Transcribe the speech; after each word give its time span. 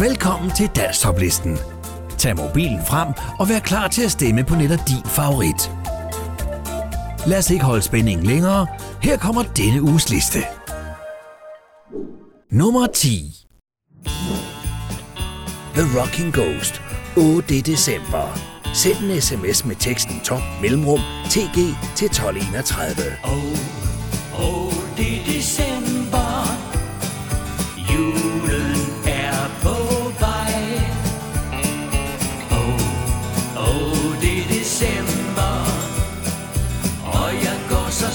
Velkommen 0.00 0.50
til 0.50 0.70
Danstoplisten. 0.76 1.58
Tag 2.18 2.36
mobilen 2.36 2.86
frem 2.86 3.08
og 3.38 3.48
vær 3.48 3.58
klar 3.58 3.88
til 3.88 4.02
at 4.02 4.10
stemme 4.10 4.44
på 4.44 4.54
netop 4.54 4.78
din 4.88 5.04
favorit. 5.04 5.72
Lad 7.26 7.38
os 7.38 7.50
ikke 7.50 7.64
holde 7.64 7.82
spændingen 7.82 8.26
længere. 8.26 8.66
Her 9.02 9.18
kommer 9.18 9.42
denne 9.42 9.82
uges 9.82 10.10
liste. 10.10 10.38
Nummer 12.50 12.86
10. 12.86 13.34
The 15.74 16.00
Rocking 16.00 16.32
Ghost. 16.34 16.82
8. 17.16 17.60
december. 17.60 18.38
Send 18.74 19.10
en 19.10 19.20
sms 19.20 19.64
med 19.64 19.76
teksten 19.76 20.20
top 20.24 20.42
mellemrum 20.62 21.00
tg 21.30 21.56
til 21.96 22.06
1231. 22.06 23.02
Oh, 23.24 23.32
oh, 24.44 24.72
det 24.96 25.06
er 25.16 25.24
december. 25.24 25.97
December. 34.78 35.56
Og 37.04 37.30
jeg 37.44 37.58
går 37.70 37.90
så 37.90 38.10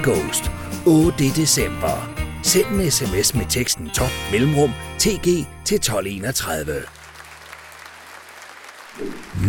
The 0.00 0.12
Ghost. 0.12 0.50
8. 0.86 1.24
december. 1.36 2.14
Send 2.42 2.66
en 2.66 2.90
sms 2.90 3.34
med 3.34 3.46
teksten 3.48 3.88
top 3.88 4.10
mellemrum 4.32 4.70
tg 4.98 5.24
til 5.64 5.74
1231. 5.74 6.72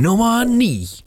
Nummer 0.02 0.44
9. 0.44 1.04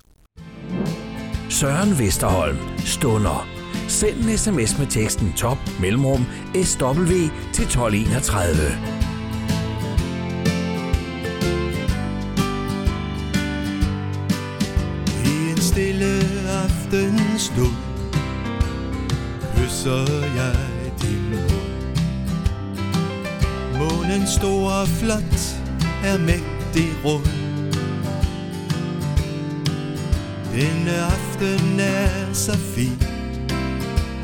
Søren 1.51 1.99
Vesterholm. 1.99 2.57
Stunder. 2.79 3.49
Send 3.89 4.17
en 4.17 4.39
sms 4.39 4.79
med 4.79 4.87
teksten 4.87 5.33
top 5.37 5.59
mellemrum 5.81 6.27
sw 6.65 7.13
til 7.53 7.65
1231. 7.65 8.55
I 15.25 15.51
en 15.51 15.61
stille 15.61 16.21
aftenstund 16.49 17.84
kysser 19.85 20.25
jeg 20.37 20.93
din 21.03 21.31
mund. 21.31 21.51
Månen 23.79 24.27
stor 24.27 24.71
og 24.71 24.89
flot 24.89 25.61
er 26.05 26.19
mægtig 26.19 26.91
rund. 27.05 27.27
Denne 30.53 30.97
aften 30.97 31.81
er 31.81 32.33
så 32.33 32.57
fin, 32.57 33.03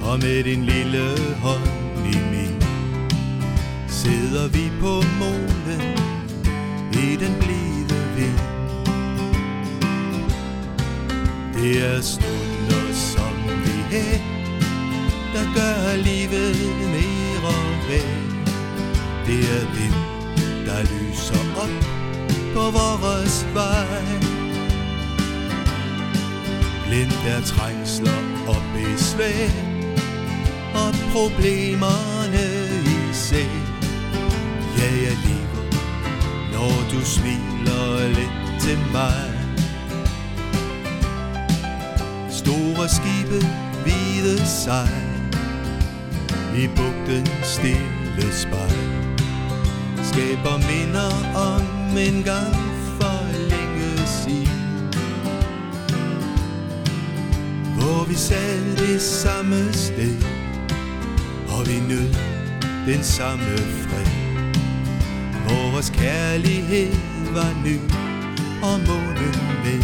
og 0.03 0.19
med 0.19 0.45
din 0.45 0.65
lille 0.65 1.35
hånd 1.43 2.07
i 2.07 2.19
min, 2.33 2.63
sidder 3.89 4.49
vi 4.49 4.71
på 4.81 5.03
månen 5.19 5.83
i 6.93 7.17
den 7.17 7.35
blide 7.41 8.01
vind. 8.17 8.41
Det 11.55 11.85
er 11.85 12.01
stunder 12.01 12.93
som 12.93 13.35
vi 13.65 13.97
her, 13.97 14.40
der 15.35 15.45
gør 15.55 15.97
livet 15.97 16.57
mere 16.95 17.55
værd. 17.89 18.31
Det 19.27 19.41
er 19.57 19.65
dem, 19.81 19.95
der 20.67 20.81
lyser 20.83 21.43
op 21.57 21.85
på 22.55 22.79
vores 22.79 23.47
vej. 23.55 24.31
Blind 26.87 27.13
er 27.27 27.41
trængsler 27.41 28.21
og 28.49 28.63
besvær, 28.75 29.51
og 30.75 30.95
problemerne 31.13 32.47
i 32.85 33.13
sig. 33.13 33.51
Ja, 34.79 34.91
jeg 35.07 35.17
lever, 35.27 35.65
når 36.53 36.91
du 36.93 37.05
smiler 37.05 38.09
lidt 38.09 38.61
til 38.61 38.79
mig. 38.93 39.31
Store 42.31 42.89
skibe, 42.89 43.47
hvide 43.85 44.47
sejl 44.47 45.10
i 46.57 46.67
bugten 46.67 47.27
stille 47.43 48.33
spejl 48.33 48.91
Skaber 50.03 50.57
minder 50.59 51.11
om 51.37 51.97
en 51.97 52.23
gang 52.23 52.55
for 53.01 53.33
længe 53.51 54.07
siden. 54.07 54.91
Hvor 57.77 58.05
vi 58.09 58.15
sad 58.15 58.77
det 58.77 59.03
samme 59.03 59.73
sted 59.73 60.17
Og 61.49 61.67
vi 61.67 61.81
nød 61.89 62.15
den 62.87 63.03
samme 63.03 63.57
fred. 63.59 64.11
Vores 65.49 65.91
kærlighed 65.91 66.95
var 67.35 67.63
ny 67.65 67.79
Og 68.63 68.81
månen 68.87 69.37
med. 69.65 69.83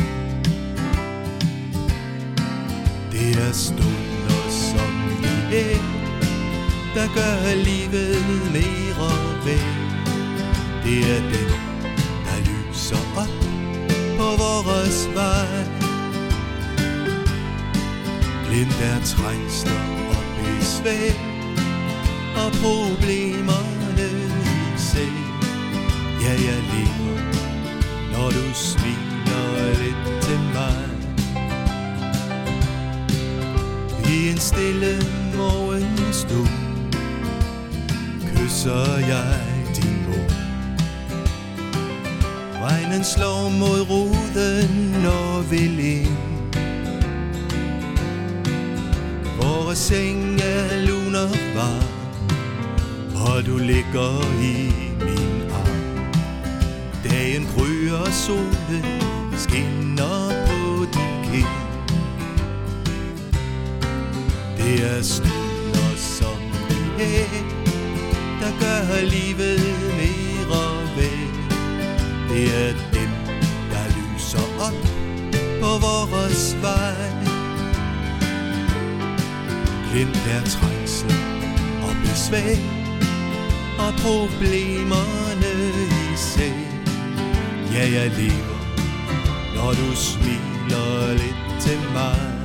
Det 3.13 3.49
er 3.49 3.53
stunder 3.53 4.51
som 4.51 5.11
vi 5.21 5.57
er 5.57 5.96
der 6.97 7.09
gør 7.15 7.55
livet 7.55 8.17
mere 8.53 9.11
værd 9.45 9.77
Det 10.85 10.99
er 11.15 11.21
dem, 11.21 11.51
der 12.27 12.39
lyser 12.49 12.97
op 13.17 13.35
på 14.19 14.29
vores 14.43 15.09
vej 15.15 15.65
Glemt 18.49 18.81
er 18.83 19.01
trængsler 19.05 19.83
og 20.09 20.25
besvær 20.39 21.13
og 22.37 22.53
problemerne 22.53 24.09
i 24.43 24.79
sig. 24.79 25.13
Ja, 26.23 26.33
jeg 26.33 26.63
lever, 26.73 27.21
når 28.13 28.31
du 28.31 28.55
smiler 28.55 29.79
lidt 29.83 30.23
til 30.23 30.41
mig. 30.55 30.89
I 34.09 34.29
en 34.31 34.39
stille 34.39 35.03
morgenstund 35.37 36.66
kysser 38.67 38.99
jeg 38.99 39.43
din 39.77 40.07
mor. 40.07 40.31
Regnen 42.67 43.05
slår 43.05 43.49
mod 43.49 43.81
ruden 43.91 45.07
og 45.07 45.51
vil 45.51 45.79
ind. 45.79 46.17
Vores 49.43 49.79
seng 49.79 50.41
er 50.41 50.87
lun 50.87 51.15
og 51.15 51.31
varm, 51.55 51.85
og 53.27 53.47
du 53.47 53.57
ligger 53.59 54.41
i 54.43 54.73
min 55.05 55.51
arm. 55.51 56.15
Dagen 57.05 57.47
gryer, 57.57 58.11
solen 58.11 58.85
skinner 59.39 60.47
på 60.47 60.85
din 60.95 61.33
kind. 61.33 61.55
Det 64.57 64.97
er 64.97 65.03
stunder 65.03 65.97
som 65.97 66.39
vi 66.69 67.05
her, 67.05 67.46
der 68.47 68.53
gør 68.61 69.05
livet 69.05 69.61
mere 69.99 70.49
værd. 70.97 71.35
Det 72.29 72.45
er 72.63 72.73
dem, 72.93 73.11
der 73.71 73.85
lyser 73.99 74.47
op 74.67 74.83
på 75.61 75.71
vores 75.87 76.57
vej. 76.63 77.11
Glem 79.93 80.13
der 80.27 80.41
trængsel 80.55 81.13
og 81.83 81.95
besvær 82.03 82.57
og 83.79 83.93
problemerne 84.05 85.53
i 85.91 86.17
sag. 86.17 86.69
Ja, 87.73 87.85
jeg 87.93 88.11
lever, 88.19 88.59
når 89.55 89.71
du 89.71 89.97
smiler 89.97 91.13
lidt 91.13 91.63
til 91.63 91.79
mig. 91.93 92.36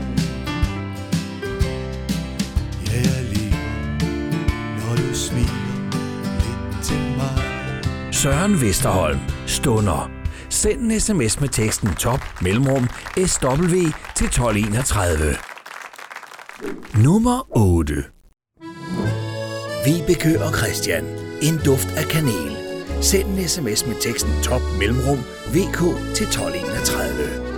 Søren 8.21 8.61
Vesterholm 8.61 9.19
stunder. 9.47 10.11
Send 10.49 10.79
en 10.79 10.99
sms 10.99 11.39
med 11.39 11.49
teksten 11.49 11.95
top 11.95 12.19
mellemrum 12.41 12.87
SW 13.25 13.75
til 14.15 14.25
1231. 14.25 15.35
Nummer 17.03 17.57
8. 17.57 17.93
Vibeke 19.85 20.43
og 20.43 20.57
Christian. 20.57 21.05
En 21.41 21.59
duft 21.65 21.87
af 21.97 22.05
kanel. 22.05 22.57
Send 23.01 23.27
en 23.27 23.47
sms 23.47 23.87
med 23.87 24.01
teksten 24.01 24.31
top 24.43 24.61
mellemrum 24.79 25.17
VK 25.53 25.79
til 26.15 26.25
1231. 26.27 27.50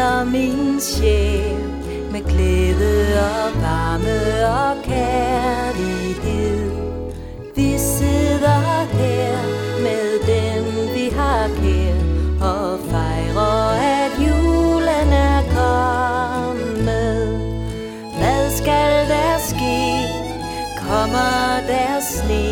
fylder 0.00 0.24
min 0.24 0.80
sjæl 0.80 1.56
med 2.12 2.24
glæde 2.30 3.20
og 3.20 3.62
varme 3.62 4.48
og 4.48 4.84
kærlighed. 4.84 6.70
Vi 7.56 7.78
sidder 7.78 8.86
her 8.92 9.36
med 9.82 10.06
dem, 10.32 10.64
vi 10.94 11.08
har 11.16 11.48
kær 11.48 11.94
og 12.48 12.80
fejrer, 12.90 13.70
at 14.00 14.12
julen 14.26 15.12
er 15.12 15.42
kommet. 15.58 17.22
Hvad 18.18 18.50
skal 18.50 19.08
der 19.08 19.38
ske? 19.38 19.80
Kommer 20.88 21.60
der 21.68 22.00
sne? 22.00 22.48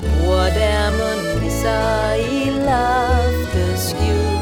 Bor 0.00 0.46
der 0.58 0.90
mund 0.90 1.42
nisser 1.42 2.14
i 2.14 2.50
loftets 2.50 3.90
skjul 3.90 4.36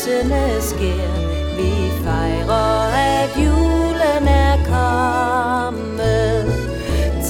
lysene 0.00 0.60
sker. 0.60 1.10
Vi 1.56 1.90
fejrer, 2.04 2.92
at 2.92 3.30
julen 3.36 4.28
er 4.28 4.56
kommet 4.72 6.44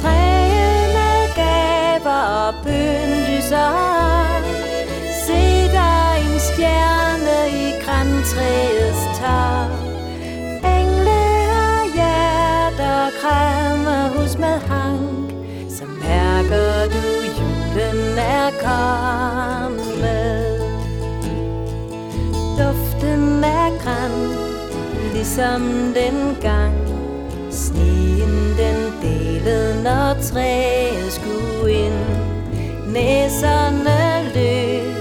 Træerne 0.00 1.10
gaver 1.34 2.22
og 2.46 2.54
bønlyser 2.64 3.72
Se 5.26 5.40
der 5.74 6.12
en 6.14 6.40
stjerne 6.40 7.38
i 7.50 7.84
græntræets 7.84 9.02
tag 9.18 9.66
Engle 10.78 11.22
og 11.66 11.82
hjerter 11.94 13.10
krammer 13.20 14.08
hus 14.08 14.38
med 14.38 14.58
hang. 14.68 15.32
Så 15.70 15.84
mærker 15.84 16.84
du 16.94 17.04
julen 17.38 18.18
er 18.18 18.50
kommet 18.62 18.99
Ligesom 25.20 25.62
den 25.94 26.36
gang. 26.40 26.74
Sneen 27.50 28.56
den 28.58 28.78
delede 29.02 29.82
når 29.82 30.22
træet 30.22 31.12
skulle 31.12 31.72
ind. 31.72 32.02
Næserne 32.86 34.30
løb. 34.34 34.96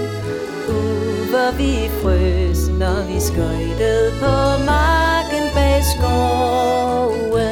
Ud, 0.68 1.30
hvor 1.30 1.56
vi 1.56 1.90
frøs 2.02 2.68
Når 2.68 3.06
vi 3.06 3.20
skøjtede 3.20 4.10
på 4.20 4.64
marken 4.66 5.44
bag 5.54 5.82
skoven. 5.96 7.49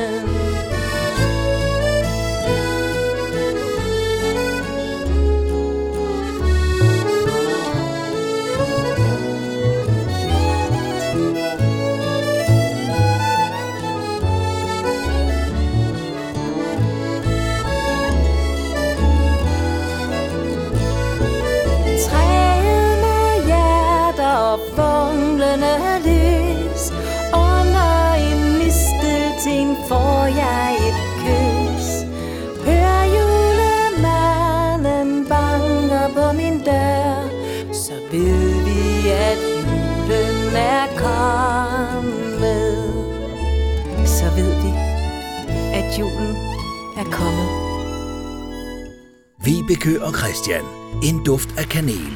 Christian. 50.48 50.64
En 51.02 51.24
duft 51.24 51.48
af 51.58 51.64
kanel. 51.64 52.12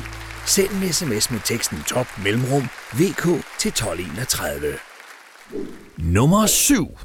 Send 0.46 0.70
en 0.70 0.92
sms 0.92 1.30
med 1.30 1.40
teksten 1.44 1.78
top 1.86 2.06
mellemrum 2.24 2.62
VK 2.92 3.24
til 3.58 3.68
1231. 3.68 4.72
Nummer 5.98 6.46
7. 6.46 6.98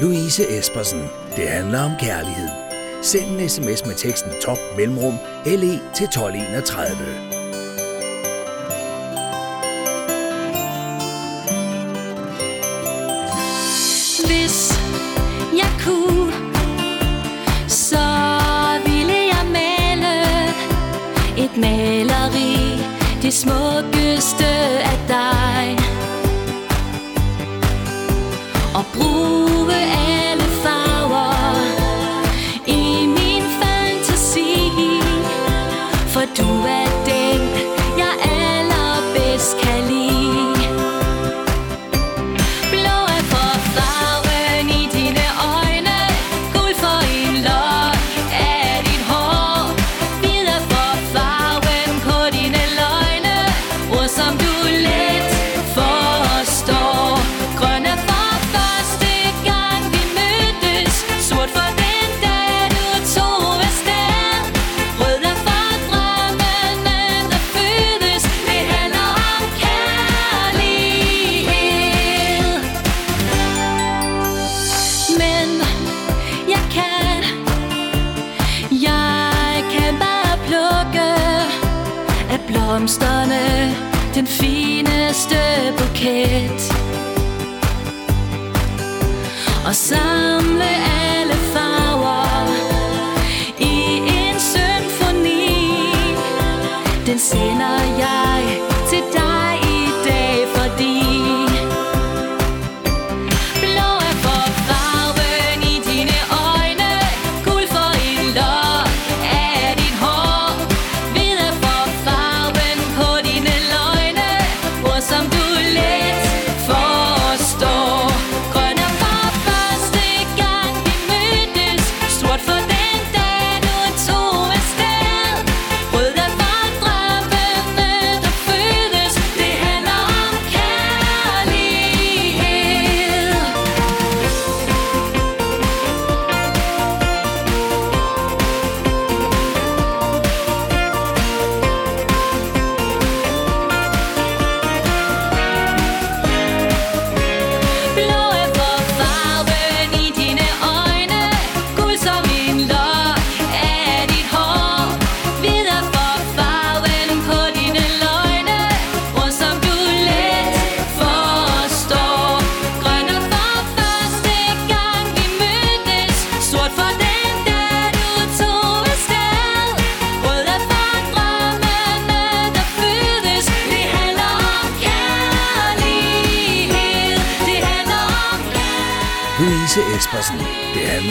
Louise 0.00 0.58
Espersen. 0.58 1.02
Det 1.36 1.48
handler 1.48 1.80
om 1.80 1.90
kærlighed. 2.00 2.48
Send 3.02 3.40
en 3.40 3.48
sms 3.48 3.86
med 3.86 3.94
teksten 3.96 4.30
top 4.42 4.58
mellemrum 4.76 5.14
LE 5.46 5.80
til 5.94 6.04
1231. 6.04 7.39
smukkeste 23.40 24.46
af 24.92 24.98
dig. 25.08 25.89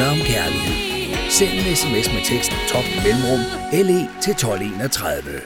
Handler 0.10 0.26
om 0.26 0.28
kærlighed. 0.28 1.30
Send 1.30 1.52
en 1.52 1.76
sms 1.76 2.14
med 2.14 2.26
teksten 2.26 2.58
top 2.70 2.84
mellemrum 3.04 3.40
LE 3.74 4.10
til 4.22 4.32
1231. 4.32 5.42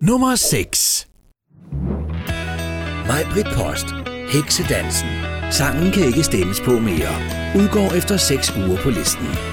Nummer 0.00 0.34
6. 0.34 1.08
Majbrit 3.06 3.46
Post. 3.56 3.86
Heksedansen. 4.32 5.08
Sangen 5.50 5.92
kan 5.92 6.04
ikke 6.04 6.22
stemmes 6.22 6.60
på 6.60 6.70
mere. 6.70 7.14
Udgår 7.56 7.92
efter 7.92 8.16
6 8.16 8.56
uger 8.56 8.82
på 8.82 8.90
listen. 8.90 9.51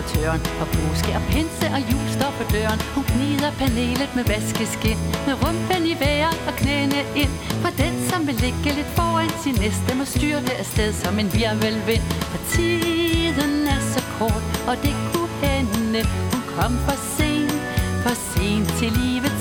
En 0.00 0.04
og 0.04 0.12
tøren 0.12 0.40
Og 0.60 0.66
påske 0.66 1.10
og 1.18 1.22
pinse 1.30 1.66
og 1.76 1.80
jul 1.90 2.06
står 2.16 2.32
på 2.38 2.44
døren. 2.54 2.80
Hun 2.94 3.04
gnider 3.10 3.50
panelet 3.58 4.10
med 4.16 4.24
vaskeskin 4.24 4.98
Med 5.26 5.34
rumpen 5.42 5.82
i 5.92 5.94
vejret 6.00 6.36
og 6.48 6.54
knæene 6.60 7.02
ind. 7.22 7.32
For 7.62 7.70
den 7.82 7.94
som 8.10 8.26
vil 8.26 8.34
ligge 8.34 8.70
lidt 8.78 8.90
foran 8.96 9.30
sin 9.44 9.56
næste 9.64 9.90
Må 9.98 10.04
styre 10.04 10.40
afsted 10.58 10.92
som 10.92 11.18
en 11.18 11.30
virvelvind. 11.34 12.04
For 12.30 12.40
tiden 12.52 13.52
er 13.74 13.80
så 13.94 14.02
kort, 14.18 14.44
og 14.70 14.76
det 14.84 14.94
kunne 15.12 15.34
hende. 15.42 16.00
Hun 16.32 16.42
kom 16.56 16.72
for 16.86 16.98
sent, 17.16 17.60
for 18.04 18.14
sent 18.32 18.68
til 18.78 18.90
livet 19.02 19.39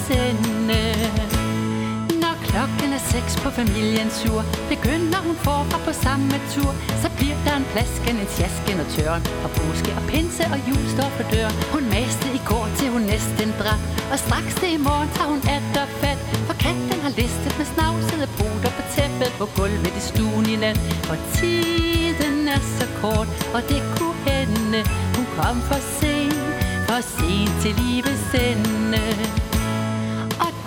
klokken 2.59 2.91
er 2.97 3.03
seks 3.15 3.33
på 3.43 3.49
familiens 3.59 4.15
tur. 4.21 4.41
Begynder 4.73 5.19
hun 5.27 5.37
forfra 5.47 5.77
på 5.87 5.93
samme 6.05 6.35
tur 6.53 6.71
Så 7.03 7.07
bliver 7.17 7.39
der 7.45 7.55
en 7.61 7.67
flaske, 7.73 8.09
en 8.11 8.29
sjaske 8.35 8.71
og 8.81 8.87
tøren 8.95 9.23
Og 9.45 9.49
påske 9.59 9.91
og 9.99 10.03
pinse 10.11 10.43
og 10.53 10.59
jul 10.67 10.83
står 10.95 11.09
på 11.17 11.23
døren. 11.33 11.55
Hun 11.73 11.83
maste 11.95 12.27
i 12.39 12.41
går 12.51 12.65
til 12.77 12.87
hun 12.95 13.03
næsten 13.13 13.49
dræt 13.59 13.83
Og 14.11 14.17
straks 14.25 14.55
det 14.61 14.69
i 14.77 14.81
morgen 14.87 15.09
tager 15.15 15.29
hun 15.33 15.41
atter 15.55 15.85
fat. 16.01 16.19
For 16.47 16.55
katten 16.65 16.99
har 17.05 17.13
listet 17.21 17.53
med 17.59 17.67
snavsede 17.73 18.27
poter 18.37 18.71
på 18.77 18.83
tæppet 18.93 19.31
På 19.39 19.45
gulvet 19.57 19.93
i 20.01 20.03
stuen 20.09 20.45
i 20.53 20.55
nat. 20.63 20.77
For 21.07 21.17
tiden 21.37 22.37
er 22.55 22.61
så 22.77 22.87
kort, 23.01 23.29
og 23.55 23.61
det 23.71 23.81
kunne 23.95 24.19
hende. 24.29 24.79
Hun 25.15 25.25
kom 25.37 25.57
for 25.69 25.81
sent, 25.97 26.41
for 26.87 26.99
sent 27.15 27.53
til 27.61 27.73
livets 27.81 28.29
ende 28.47 29.03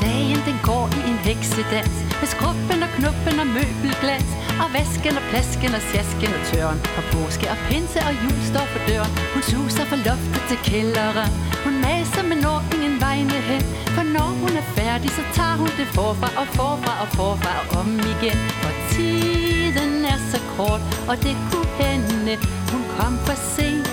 dagen 0.05 0.43
den 0.49 0.59
går 0.69 0.87
i 0.99 1.03
en 1.11 1.21
heksedans 1.29 1.97
Med 2.21 2.29
skruppen 2.35 2.87
og 2.87 2.91
knuppen 2.99 3.43
og 3.43 3.49
møbelglas 3.57 4.31
Og 4.63 4.69
vasken 4.77 5.17
og 5.21 5.25
plasken 5.31 5.75
og 5.75 5.83
sjasken 5.91 6.35
og 6.37 6.43
tøren. 6.51 6.81
Og 6.99 7.05
påske 7.13 7.49
og 7.51 7.59
pinse 7.69 8.01
og 8.09 8.15
jul 8.25 8.41
står 8.51 8.67
for 8.73 8.81
døren. 8.89 9.17
Hun 9.35 9.43
suser 9.43 9.89
fra 9.91 9.99
loftet 10.07 10.43
til 10.51 10.59
kælderen. 10.69 11.33
Hun 11.65 11.81
maser 11.87 12.27
med 12.29 12.43
når 12.45 12.61
ingen 12.75 13.01
vegne 13.01 13.39
hen. 13.49 13.65
For 13.97 14.05
når 14.17 14.31
hun 14.43 14.61
er 14.63 14.67
færdig, 14.79 15.11
så 15.19 15.25
tager 15.37 15.57
hun 15.63 15.73
det 15.79 15.89
forfra 15.97 16.29
og 16.43 16.47
forfra 16.59 16.93
og 17.03 17.09
forfra 17.19 17.53
og 17.63 17.81
om 17.81 17.91
igen. 18.13 18.39
For 18.63 18.73
tiden 18.93 20.05
er 20.13 20.19
så 20.33 20.41
kort, 20.57 20.83
og 21.11 21.17
det 21.25 21.37
kunne 21.51 21.73
hende. 21.83 22.37
Hun 22.73 22.85
kom 22.99 23.19
for 23.27 23.39
sent, 23.55 23.91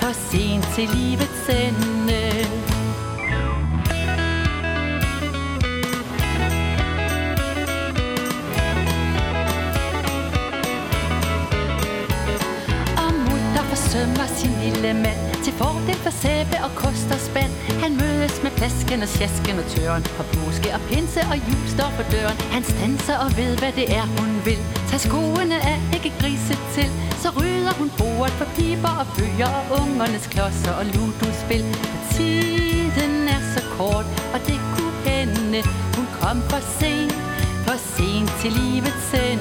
for 0.00 0.12
sent 0.30 0.66
til 0.74 0.88
livets 0.96 1.46
ende. 1.62 2.67
Sin 14.40 14.52
lille 14.64 14.90
mand. 15.04 15.20
Til 15.44 15.52
fordel 15.60 15.98
for 16.06 16.10
sæbe 16.22 16.56
og 16.66 16.72
kost 16.82 17.08
og 17.16 17.20
spand. 17.28 17.52
Han 17.84 17.92
mødes 18.02 18.34
med 18.44 18.52
plasken 18.58 19.02
og 19.04 19.10
sjasken 19.16 19.56
og 19.62 19.66
tøren. 19.74 20.04
For 20.16 20.24
påske 20.34 20.68
og 20.76 20.80
pinse 20.88 21.20
og 21.32 21.36
jul 21.48 21.64
står 21.76 21.90
for 21.96 22.06
døren. 22.14 22.38
Han 22.54 22.64
stanser 22.72 23.16
og 23.24 23.30
ved 23.38 23.52
hvad 23.60 23.72
det 23.78 23.86
er 24.00 24.06
hun 24.18 24.30
vil. 24.48 24.62
Tag 24.90 25.00
skoene 25.08 25.58
af, 25.72 25.78
ikke 25.96 26.12
grise 26.20 26.54
til. 26.74 26.88
Så 27.22 27.28
rydder 27.38 27.74
hun 27.80 27.90
bordet 27.98 28.34
for 28.38 28.48
piber 28.56 28.94
og 29.02 29.06
bøger 29.16 29.50
Og 29.58 29.64
ungernes 29.80 30.26
klodser 30.32 30.74
og 30.80 30.84
ludospil. 30.94 31.64
For 31.92 32.00
tiden 32.14 33.14
er 33.36 33.40
så 33.54 33.62
kort, 33.76 34.06
og 34.34 34.40
det 34.48 34.58
kunne 34.74 35.00
hende. 35.10 35.60
Hun 35.96 36.06
kom 36.20 36.38
for 36.50 36.62
sent, 36.78 37.16
for 37.66 37.76
sent 37.94 38.30
til 38.40 38.52
livets 38.60 39.08
ende 39.26 39.37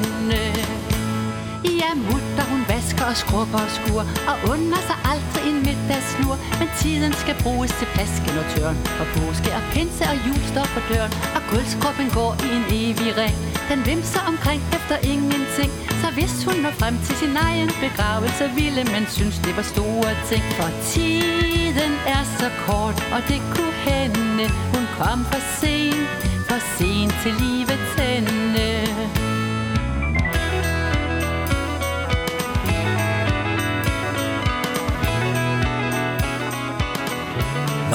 Ja, 1.63 1.91
mutter, 1.95 2.45
hun 2.51 2.61
vasker 2.69 3.05
og 3.11 3.17
skrubber 3.23 3.61
og 3.67 3.71
skuer 3.77 4.05
Og 4.29 4.35
under 4.53 4.81
sig 4.87 4.97
aldrig 5.11 5.43
en 5.49 5.59
middagslur 5.67 6.35
Men 6.59 6.69
tiden 6.81 7.13
skal 7.23 7.35
bruges 7.43 7.71
til 7.79 7.87
plasken 7.93 8.35
og 8.41 8.45
tørn 8.53 8.77
Og 9.01 9.07
påske 9.15 9.49
og 9.57 9.63
pinse 9.73 10.03
og 10.11 10.17
jul 10.27 10.41
står 10.51 10.67
for 10.73 10.83
døren 10.89 11.13
Og 11.35 11.41
guldskrubben 11.49 12.09
går 12.17 12.31
i 12.47 12.49
en 12.57 12.65
evig 12.81 13.11
ring. 13.21 13.37
Den 13.71 13.79
vimser 13.89 14.23
omkring 14.31 14.61
efter 14.77 14.97
ingenting 15.13 15.71
Så 16.01 16.07
hvis 16.17 16.35
hun 16.45 16.57
når 16.65 16.73
frem 16.81 16.95
til 17.05 17.15
sin 17.21 17.35
egen 17.47 17.71
begravelse 17.83 18.43
Ville 18.59 18.83
man 18.95 19.05
synes, 19.15 19.37
det 19.45 19.53
var 19.59 19.67
store 19.73 20.11
ting. 20.29 20.45
For 20.57 20.69
tiden 20.93 21.93
er 22.15 22.23
så 22.39 22.49
kort, 22.65 22.97
og 23.15 23.21
det 23.29 23.39
kunne 23.53 23.77
hende 23.89 24.45
Hun 24.73 24.85
kom 24.99 25.19
for 25.31 25.41
sent, 25.59 26.09
for 26.49 26.59
sent 26.77 27.13
til 27.23 27.33
livets 27.43 27.93
ende. 28.13 29.26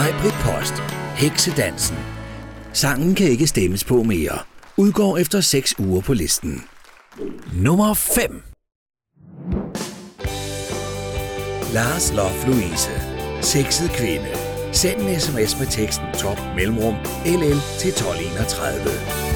Majbrit 0.03 0.33
Post. 0.33 0.73
Heksedansen. 1.17 1.97
Sangen 2.73 3.15
kan 3.15 3.27
ikke 3.27 3.47
stemmes 3.47 3.85
på 3.85 4.03
mere. 4.03 4.39
Udgår 4.77 5.19
efter 5.19 5.41
6 5.41 5.75
uger 5.79 6.01
på 6.01 6.15
listen. 6.15 6.65
Nummer 7.53 7.95
5. 7.95 8.43
Lars 11.73 12.13
Love 12.13 12.47
Louise. 12.47 12.91
Sexet 13.41 13.91
kvinde. 13.91 14.29
Send 14.73 15.01
en 15.01 15.21
sms 15.21 15.59
med 15.59 15.67
teksten 15.67 16.07
top 16.19 16.39
mellemrum 16.57 16.95
LL 17.27 17.61
til 17.79 17.91
1231. 17.91 19.32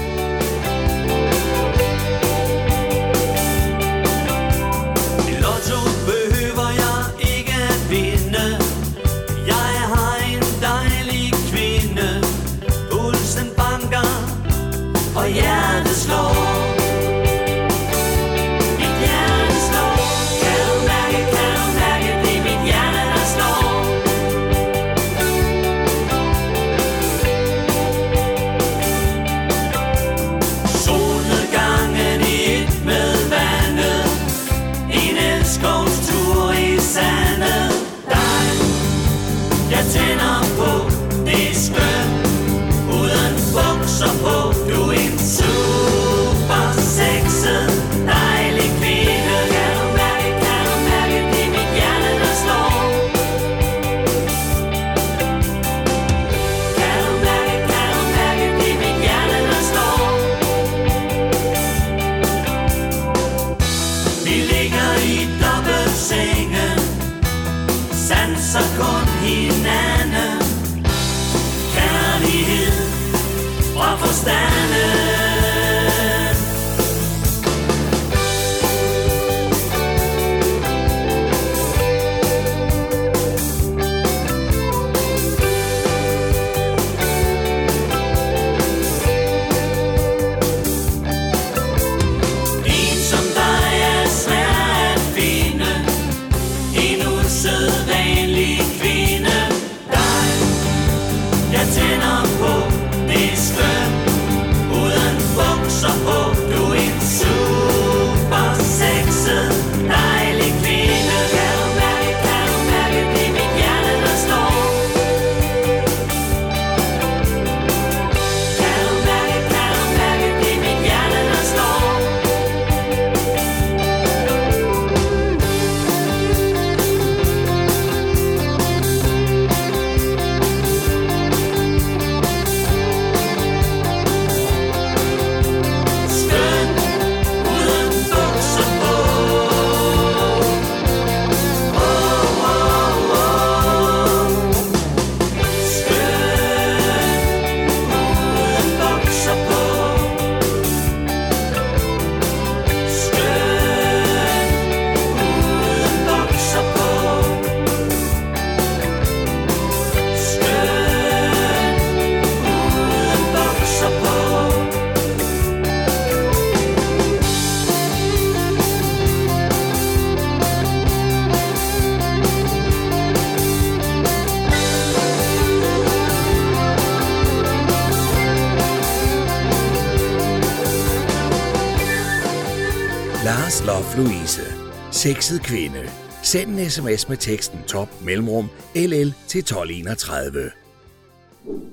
Sexet 184.97 185.43
kvinde. 185.43 185.91
Send 186.23 186.50
en 186.50 186.71
sms 186.71 187.09
med 187.09 187.17
teksten 187.17 187.59
top 187.67 187.89
mellemrum 188.02 188.49
LL 188.75 189.15
til 189.26 189.39
1231. 189.39 190.50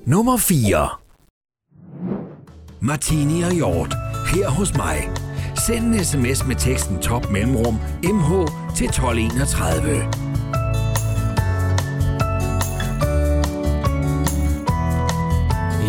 Nummer 0.05 0.37
4. 0.37 0.89
Martini 2.81 3.41
og 3.41 3.51
Hjort. 3.51 3.95
Her 4.33 4.49
hos 4.49 4.77
mig. 4.77 5.09
Send 5.67 5.85
en 5.85 6.05
sms 6.05 6.47
med 6.47 6.55
teksten 6.55 7.01
top 7.01 7.31
mellemrum 7.31 7.75
MH 8.03 8.29
til 8.75 8.87
1231. 8.87 9.89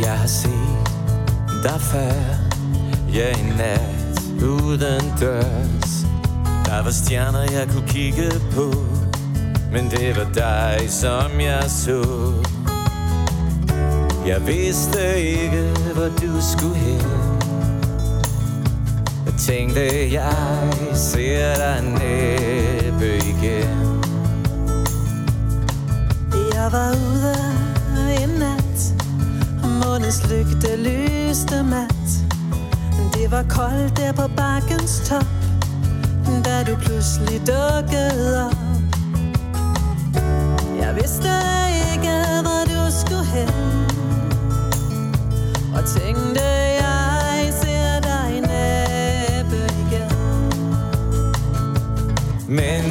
Jeg 0.03 0.19
har 0.19 0.27
set 0.27 0.87
dig 1.63 1.81
før 1.81 2.13
Ja, 3.15 3.39
en 3.39 3.57
nat 3.57 4.21
uden 4.43 5.19
dørs 5.21 6.04
der 6.75 6.83
var 6.83 6.91
stjerner, 6.91 7.41
jeg 7.41 7.69
kunne 7.73 7.89
kigge 7.89 8.31
på. 8.55 8.75
Men 9.73 9.91
det 9.91 10.17
var 10.17 10.29
dig, 10.35 10.91
som 10.91 11.41
jeg 11.41 11.65
så. 11.69 12.03
Jeg 14.27 14.47
vidste 14.47 15.21
ikke, 15.21 15.63
hvor 15.95 16.09
du 16.09 16.41
skulle 16.41 16.75
hen. 16.75 17.03
Jeg 19.27 19.35
tænkte, 19.39 20.13
jeg 20.13 20.73
ser 20.95 21.55
dig 21.55 21.83
næppe 21.83 23.17
igen. 23.17 24.03
Jeg 26.55 26.73
var 26.73 26.91
ude 26.91 27.37
en 28.23 28.29
nat 28.39 28.95
Og 29.63 29.69
månens 29.69 30.23
lygte 30.31 30.77
lyste 30.77 31.63
mat. 31.63 32.11
Det 33.15 33.31
var 33.31 33.45
koldt 33.49 33.97
der 33.97 34.13
på 34.13 34.29
bakkens 34.37 35.03
top. 35.09 35.44
Da 36.45 36.63
du 36.63 36.77
pludselig 36.77 37.41
dukkede 37.47 38.47
op. 38.47 38.57
Jeg 40.81 40.95
vidste 40.95 41.29
ikke, 41.93 42.15
hvor 42.43 42.63
du 42.73 42.81
skulle 43.01 43.25
hen. 43.25 43.49
Og 45.77 45.83
tænkte, 45.97 46.45
jeg 46.83 47.53
ser 47.63 48.01
dig 48.01 48.31
næppe 48.41 49.61
igen. 49.83 50.11
Men 52.49 52.84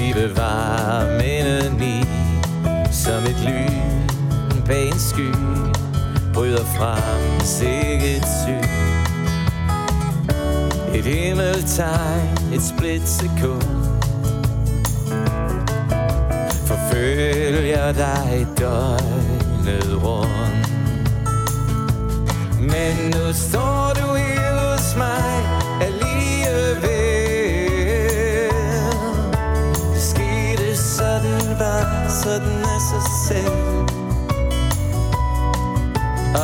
At 0.00 0.06
vi 0.06 0.12
bevarer 0.12 1.18
mindet 1.18 1.82
i 1.82 2.04
Som 2.92 3.24
et 3.24 3.36
lyn 3.44 4.62
bag 4.66 4.88
en 4.88 4.98
sky 4.98 5.32
Bryder 6.34 6.64
frem 6.64 7.40
sikkert 7.40 8.28
syn. 8.28 8.64
Et 10.94 11.04
himmeltegn, 11.04 12.54
et 12.54 12.62
split 12.62 13.08
sekund 13.08 13.62
Forfølger 16.66 17.92
dig 17.92 18.46
døgnet 18.58 20.02
rundt. 20.02 20.70
Men 22.60 23.10
nu 23.10 23.32
står 23.32 23.92
du 23.94 24.14
her 24.14 24.72
hos 24.72 24.96
mig. 24.96 25.59
Sådan 32.22 32.64
af 32.74 32.80
sig 32.90 33.02
selv 33.28 33.52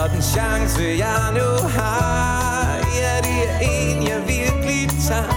Og 0.00 0.10
den 0.12 0.22
chance 0.22 0.82
jeg 0.98 1.32
nu 1.32 1.68
har 1.68 2.76
Ja 3.00 3.16
det 3.26 3.50
er 3.50 3.58
en 3.60 4.08
jeg 4.08 4.20
virkelig 4.26 4.90
tager 5.08 5.32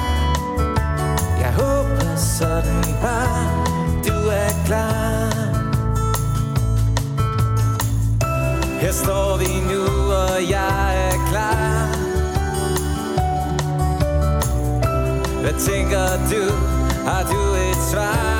Jeg 1.40 1.54
håber 1.54 2.16
sådan 2.16 2.84
bare 3.02 3.66
du 4.08 4.30
er 4.30 4.66
klar 4.66 5.30
Her 8.82 8.92
står 8.92 9.38
vi 9.38 9.74
nu, 9.74 10.12
og 10.12 10.50
jeg 10.50 11.10
er 11.10 11.18
klar 11.32 11.88
Hvad 15.42 15.54
tænker 15.60 16.08
du? 16.32 16.54
Har 17.06 17.24
du 17.24 17.56
et 17.70 17.92
svar? 17.92 18.39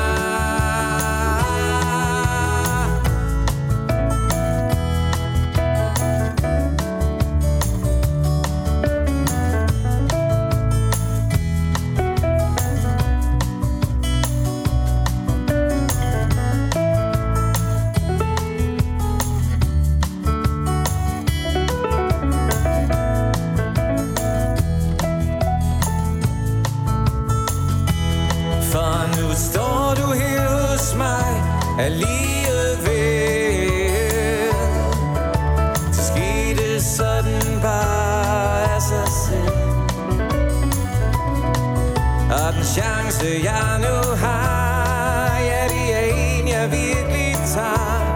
Jeg 46.60 46.70
virkelig 46.70 47.36
tager 47.54 48.14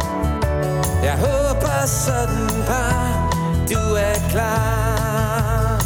Jeg 1.02 1.18
håber 1.18 1.86
sådan 1.86 2.64
bare 2.66 3.30
du 3.70 3.94
er 3.94 4.28
klar. 4.30 5.78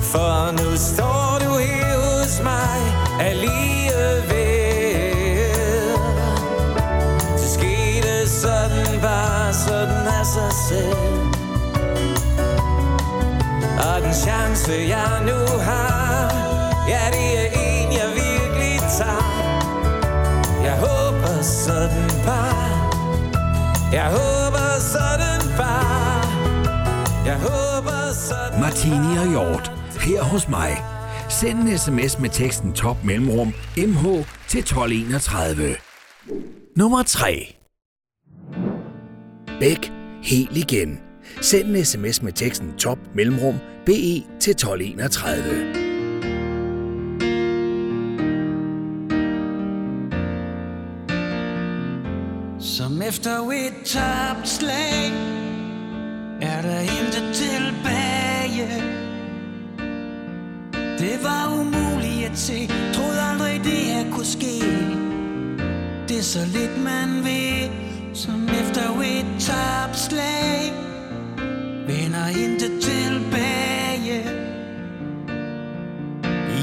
For 0.00 0.52
nu 0.52 0.76
står 0.76 1.38
du 1.44 1.58
her 1.58 1.96
hos 1.98 2.40
mig 2.42 2.80
alligevel. 3.20 4.36
Så 7.38 7.54
skete 7.54 8.28
sådan 8.28 9.00
bare 9.02 9.52
sådan 9.54 10.06
af 10.20 10.26
sig 10.26 10.52
selv. 10.68 10.96
Og 13.78 14.02
den 14.02 14.14
chance 14.14 14.72
jeg 14.88 15.22
nu 15.26 15.58
har 15.62 15.95
Jeg 23.92 24.10
håber 24.10 24.80
sådan 24.80 25.56
bare 25.56 26.22
Jeg 27.26 27.36
håber 27.36 28.12
sådan 28.12 28.60
Martini 28.60 29.16
og 29.18 29.28
Hjort, 29.30 29.72
her 30.00 30.22
hos 30.22 30.48
mig. 30.48 30.76
Send 31.28 31.58
en 31.58 31.78
sms 31.78 32.18
med 32.18 32.30
teksten 32.30 32.72
top 32.72 33.04
mellemrum 33.04 33.46
mh 33.76 34.04
til 34.48 34.60
1231. 34.60 35.76
Nummer 36.76 37.02
3. 37.02 37.56
Bæk 39.60 39.92
helt 40.22 40.56
igen. 40.56 41.00
Send 41.40 41.76
en 41.76 41.84
sms 41.84 42.22
med 42.22 42.32
teksten 42.32 42.72
top 42.78 42.98
mellemrum 43.14 43.54
be 43.86 43.92
til 44.40 44.50
1231. 44.50 45.85
efter 53.08 53.50
et 53.50 53.74
tabt 53.84 54.48
slag 54.48 55.12
Er 56.40 56.62
der 56.62 56.80
intet 56.80 57.34
tilbage. 57.34 58.82
Det 60.98 61.18
var 61.22 61.60
umuligt 61.60 62.30
at 62.30 62.38
se. 62.38 62.68
Troede 62.94 63.20
aldrig 63.20 63.60
det 63.64 63.72
her 63.72 64.10
kunne 64.10 64.26
ske. 64.26 64.60
Det 66.08 66.18
er 66.18 66.22
så 66.22 66.46
lidt 66.52 66.82
man 66.84 67.24
ved 67.24 67.70
Som 68.14 68.48
efter 68.48 69.00
et 69.00 69.26
tabt 69.40 69.98
slag 69.98 70.72
Vender 71.86 72.26
intet 72.26 72.82
tilbage. 72.82 74.24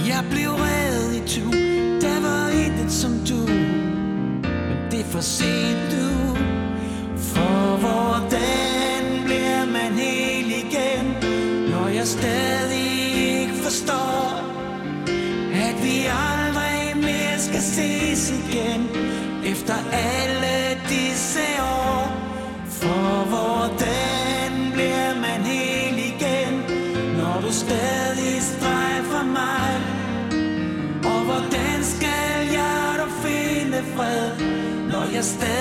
Jeg 0.08 0.26
blev 0.32 0.50
reddet 0.50 1.16
i 1.16 1.40
tu 1.40 1.52
Der 2.02 2.22
var 2.22 2.50
intet 2.50 2.92
som 2.92 3.12
du 3.30 3.54
men 4.70 4.92
det 4.92 5.00
er 5.00 5.04
for 5.04 5.20
sent 5.20 5.98
nu 5.98 6.33
hvordan 7.84 9.24
bliver 9.26 9.66
man 9.66 9.92
hel 9.98 10.48
igen 10.64 11.06
Når 11.72 11.88
jeg 11.88 12.08
stadig 12.08 12.88
ikke 13.42 13.54
forstår 13.54 14.24
At 15.68 15.76
vi 15.86 15.98
aldrig 16.32 17.04
mere 17.08 17.40
skal 17.40 17.62
ses 17.62 18.34
igen 18.42 18.82
Efter 19.46 19.74
alle 19.92 20.58
disse 20.90 21.46
år. 21.62 22.04
For 22.70 23.26
hvordan 23.34 24.72
bliver 24.74 25.14
man 25.26 25.40
hel 25.42 25.98
igen 25.98 26.54
Når 27.18 27.42
du 27.42 27.52
stadig 27.54 28.42
strejfer 28.42 29.24
mig. 29.40 29.72
Og 31.14 31.20
hvordan 31.30 31.78
skal 31.84 32.36
jeg 32.52 32.96
dog 33.00 33.12
finde 33.26 33.80
fred, 33.96 34.30
når 34.92 35.06
jeg 35.16 35.24
stadig 35.24 35.53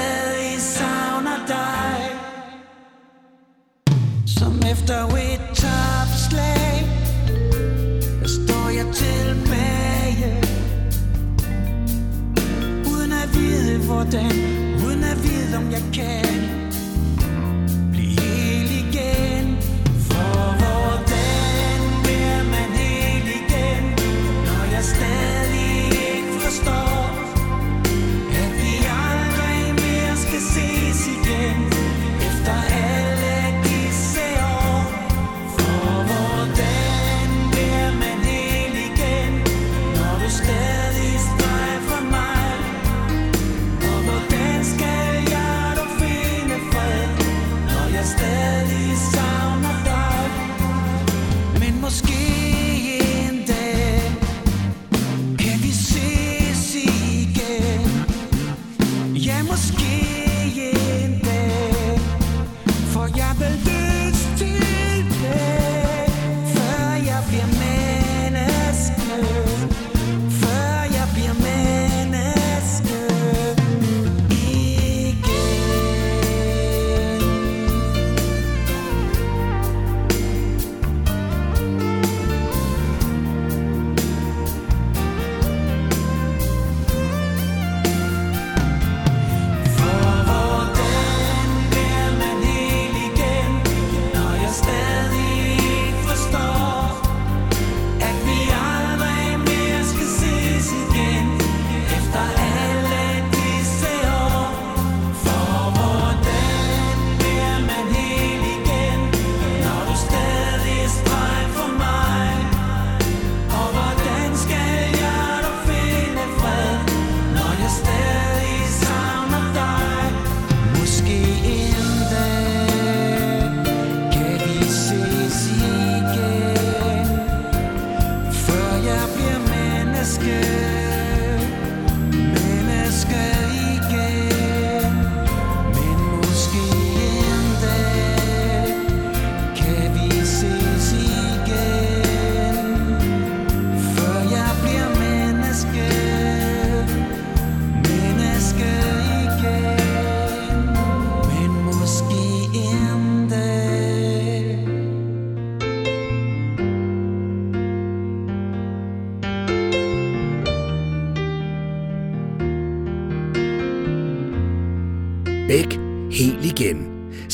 efter 4.82 5.06
et 5.16 5.40
tabt 5.54 6.10
står 8.30 8.68
jeg 8.68 8.86
tilbage. 8.94 10.44
Uden 12.90 13.12
at 13.12 13.28
vide 13.34 13.78
hvordan, 13.78 14.51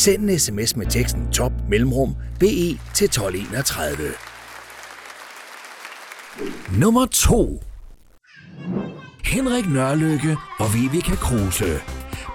Send 0.09 0.31
en 0.31 0.38
sms 0.38 0.77
med 0.77 0.87
teksten 0.87 1.33
top 1.33 1.53
mellemrum 1.71 2.14
BE 2.40 2.79
til 2.94 3.05
1231. 3.05 3.97
Nummer 6.79 7.07
2 7.07 7.62
Henrik 9.25 9.68
Nørlykke 9.68 10.37
og 10.59 10.75
Vivica 10.75 11.14
Kruse. 11.14 11.81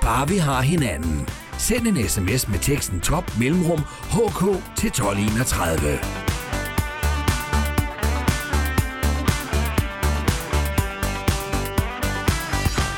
Bare 0.02 0.28
vi 0.28 0.38
har 0.38 0.62
hinanden. 0.62 1.28
Send 1.58 1.88
en 1.88 2.10
sms 2.10 2.48
med 2.48 2.60
teksten 2.60 3.00
top 3.00 3.32
mellemrum 3.40 3.80
HK 4.12 4.42
til 4.78 4.88
1231. 4.88 5.90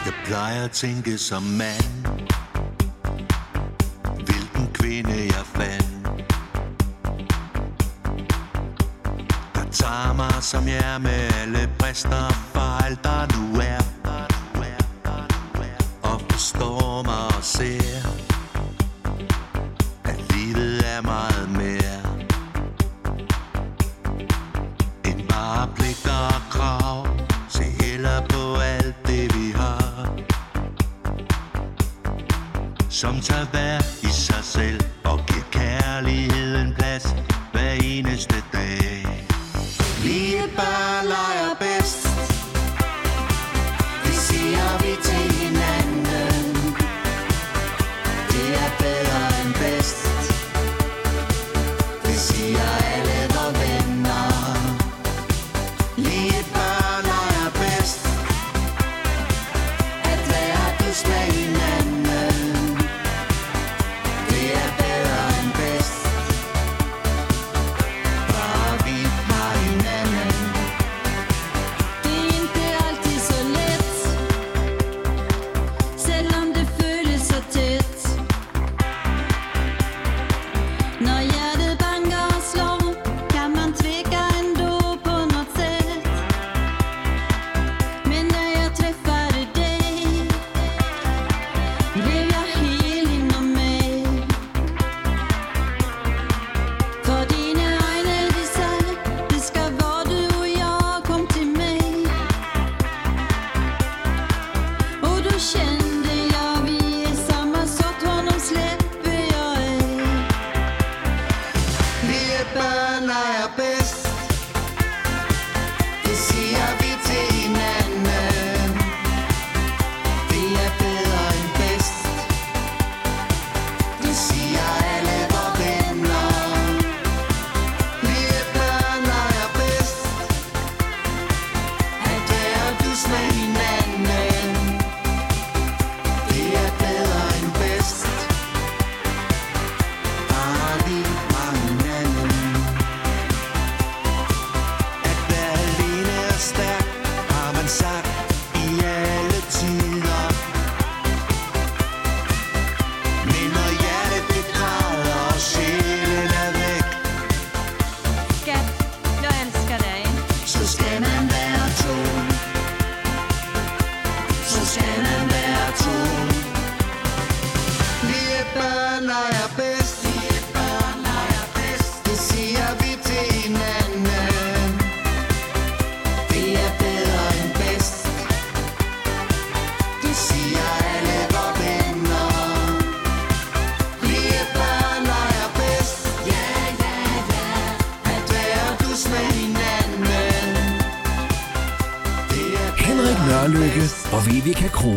Jeg 0.05 0.13
plejer 0.25 0.63
at 0.63 0.71
tænke 0.71 1.17
som 1.17 1.43
mand 1.43 2.05
kvinde 4.95 5.23
jeg 5.25 5.45
fandt. 5.45 6.23
Der 9.55 9.65
tager 9.71 10.13
mig 10.13 10.43
som 10.43 10.67
jeg 10.67 10.93
er 10.93 10.97
med 10.97 11.31
alle 11.41 11.69
brister 11.79 12.29
for 12.53 12.85
alt 12.85 13.03
der 13.03 13.21
nu 13.35 13.59
er 13.59 13.81
Og 16.03 16.21
forstår 16.29 17.03
mig 17.03 17.25
og 17.37 17.43
ser 17.43 18.01
At 20.03 20.19
livet 20.33 20.83
er 20.95 21.01
meget 21.01 21.49
mere. 21.49 21.99
End 25.05 25.27
bare 25.29 25.67
pligter 25.75 26.19
og 26.35 26.41
krav. 26.51 27.07
Se 27.49 27.63
heller 27.63 28.21
på 28.29 28.55
alt 28.59 28.95
det 29.07 29.35
vi 29.35 29.51
har. 29.55 30.09
Som 32.89 33.19
tager 33.19 33.45
hver 33.45 33.84
cárcel. 34.55 34.94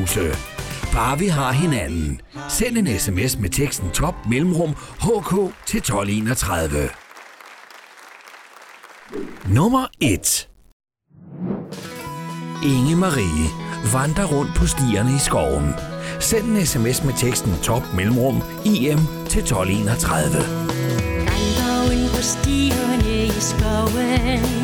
Rose. 0.08 0.36
Bare 0.92 1.18
vi 1.18 1.26
har 1.26 1.52
hinanden. 1.52 2.20
Send 2.48 2.78
en 2.78 2.98
sms 2.98 3.38
med 3.38 3.50
teksten 3.50 3.90
top 3.90 4.14
mellemrum 4.30 4.74
hk 5.00 5.52
til 5.66 5.78
1231. 5.78 6.90
Nummer 9.46 9.86
1 10.00 10.48
Inge 12.64 12.96
Marie 12.96 13.48
vandrer 13.92 14.24
rundt 14.24 14.54
på 14.56 14.66
stierne 14.66 15.10
i 15.10 15.18
skoven. 15.18 15.74
Send 16.20 16.44
en 16.44 16.66
sms 16.66 17.04
med 17.04 17.14
teksten 17.14 17.52
top 17.62 17.82
mellemrum 17.96 18.42
im 18.64 18.98
til 19.28 19.40
1231. 19.40 20.30
Gangdagen 21.26 22.08
på 22.14 22.22
stierne 22.22 23.26
i 23.26 23.30
skoven 23.40 24.57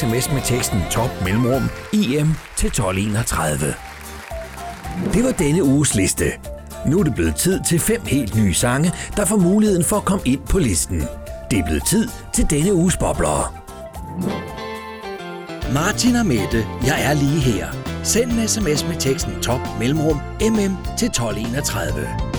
sms 0.00 0.32
med 0.32 0.42
teksten 0.44 0.80
top 0.90 1.10
mellemrum 1.24 1.62
IM 1.92 2.34
til 2.56 2.66
1231. 2.66 3.74
Det 5.14 5.24
var 5.24 5.32
denne 5.32 5.64
uges 5.64 5.94
liste. 5.94 6.24
Nu 6.86 6.98
er 6.98 7.04
det 7.04 7.14
blevet 7.14 7.36
tid 7.36 7.60
til 7.68 7.78
fem 7.78 8.00
helt 8.06 8.36
nye 8.36 8.54
sange, 8.54 8.92
der 9.16 9.24
får 9.24 9.36
muligheden 9.36 9.84
for 9.84 9.96
at 9.96 10.04
komme 10.04 10.22
ind 10.24 10.40
på 10.40 10.58
listen. 10.58 11.02
Det 11.50 11.58
er 11.58 11.64
blevet 11.64 11.86
tid 11.86 12.08
til 12.34 12.50
denne 12.50 12.74
uges 12.74 12.96
bobler. 12.96 13.54
Martin 15.74 16.16
og 16.16 16.26
Mette, 16.26 16.66
jeg 16.86 17.04
er 17.04 17.14
lige 17.14 17.40
her. 17.40 17.66
Send 18.02 18.32
en 18.32 18.48
sms 18.48 18.84
med 18.88 19.00
teksten 19.00 19.42
top 19.42 19.60
mellemrum 19.78 20.20
MM 20.40 20.76
til 20.98 21.06
1231. 21.06 22.29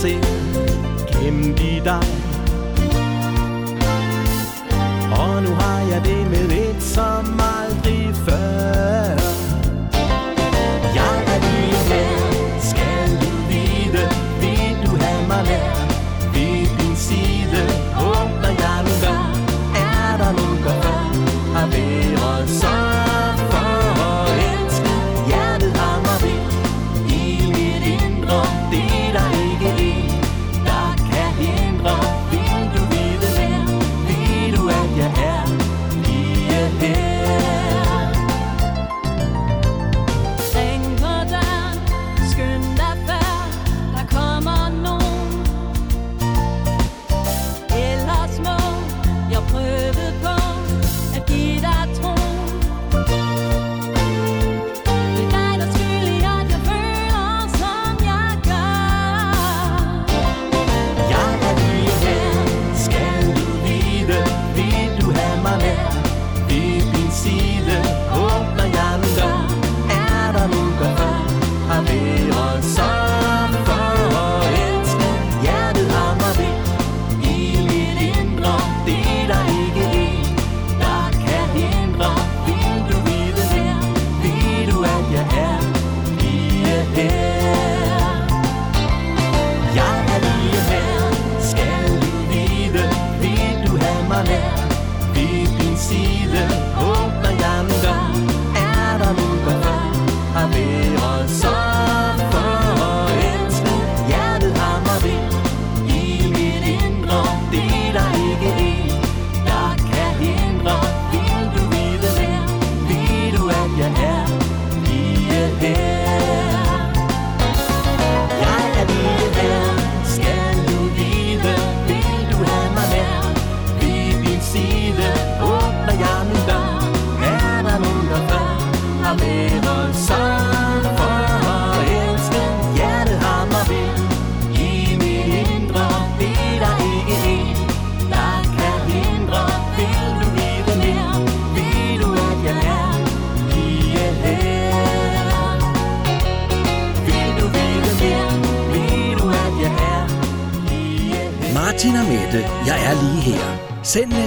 se. 0.00 0.14
Man 0.14 1.54
ser 1.54 1.56
gemt 1.56 1.58
dig. 1.84 2.19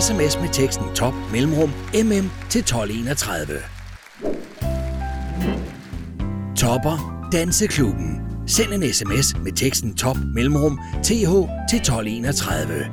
Sms 0.08 0.39
med 0.41 0.49
teksten 0.54 0.86
top 0.95 1.14
mellemrum 1.32 1.70
MM 1.93 2.32
til 2.49 2.60
1231. 2.60 3.47
Topper 6.58 7.28
Danseklubben. 7.32 8.22
Send 8.47 8.74
en 8.74 8.93
sms 8.93 9.39
med 9.43 9.51
teksten 9.51 9.95
top 9.95 10.18
mellemrum 10.36 10.80
TH 11.04 11.32
til 11.70 11.80
1231. 11.80 12.86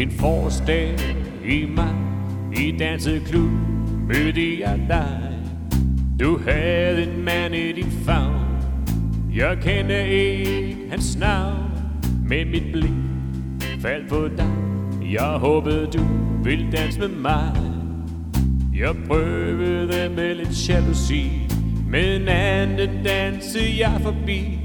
En 0.00 0.10
forårsdag 0.18 0.98
i 1.44 1.66
maj 1.76 1.94
i 2.56 2.76
danseklub 2.78 3.50
mødte 4.08 4.60
jeg 4.60 4.80
dig. 4.88 5.20
Du 6.20 6.38
havde 6.48 7.02
en 7.02 7.24
mand 7.24 7.54
i 7.54 7.72
din 7.72 7.92
favn. 8.04 8.46
Jeg 9.34 9.58
kender 9.62 10.00
ikke 10.00 10.76
hans 10.90 11.16
navn, 11.16 11.67
med 12.28 12.44
mit 12.44 12.72
blik 12.72 12.90
faldt 13.80 14.08
på 14.08 14.28
dig. 14.36 14.52
Jeg 15.12 15.38
håbede 15.38 15.86
du 15.86 16.02
ville 16.44 16.72
danse 16.72 17.00
med 17.00 17.08
mig. 17.08 17.52
Jeg 18.76 18.94
prøvede 19.08 20.14
med 20.16 20.34
lidt 20.34 20.68
jalousi, 20.68 21.30
men 21.90 22.04
en 22.04 22.28
anden 22.28 23.04
danse 23.04 23.58
jeg 23.78 24.00
forbi. 24.02 24.58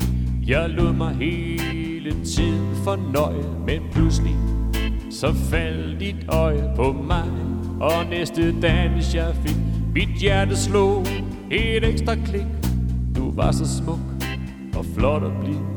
Jeg 0.47 0.69
lod 0.69 0.93
mig 0.93 1.15
hele 1.15 2.11
tiden 2.11 2.75
fornøje, 2.83 3.43
men 3.67 3.81
pludselig 3.91 4.35
så 5.11 5.33
faldt 5.33 5.99
dit 5.99 6.15
øje 6.27 6.71
på 6.75 6.91
mig 6.91 7.23
Og 7.81 8.05
næste 8.09 8.61
dans 8.61 9.15
jeg 9.15 9.35
fik 9.45 9.55
Mit 9.93 10.09
hjerte 10.21 10.57
slog 10.57 11.05
et 11.51 11.83
ekstra 11.83 12.15
klik 12.15 12.45
Du 13.15 13.31
var 13.31 13.51
så 13.51 13.77
smuk 13.77 13.99
og 14.75 14.85
flot 14.95 15.23
og 15.23 15.31
blid 15.43 15.72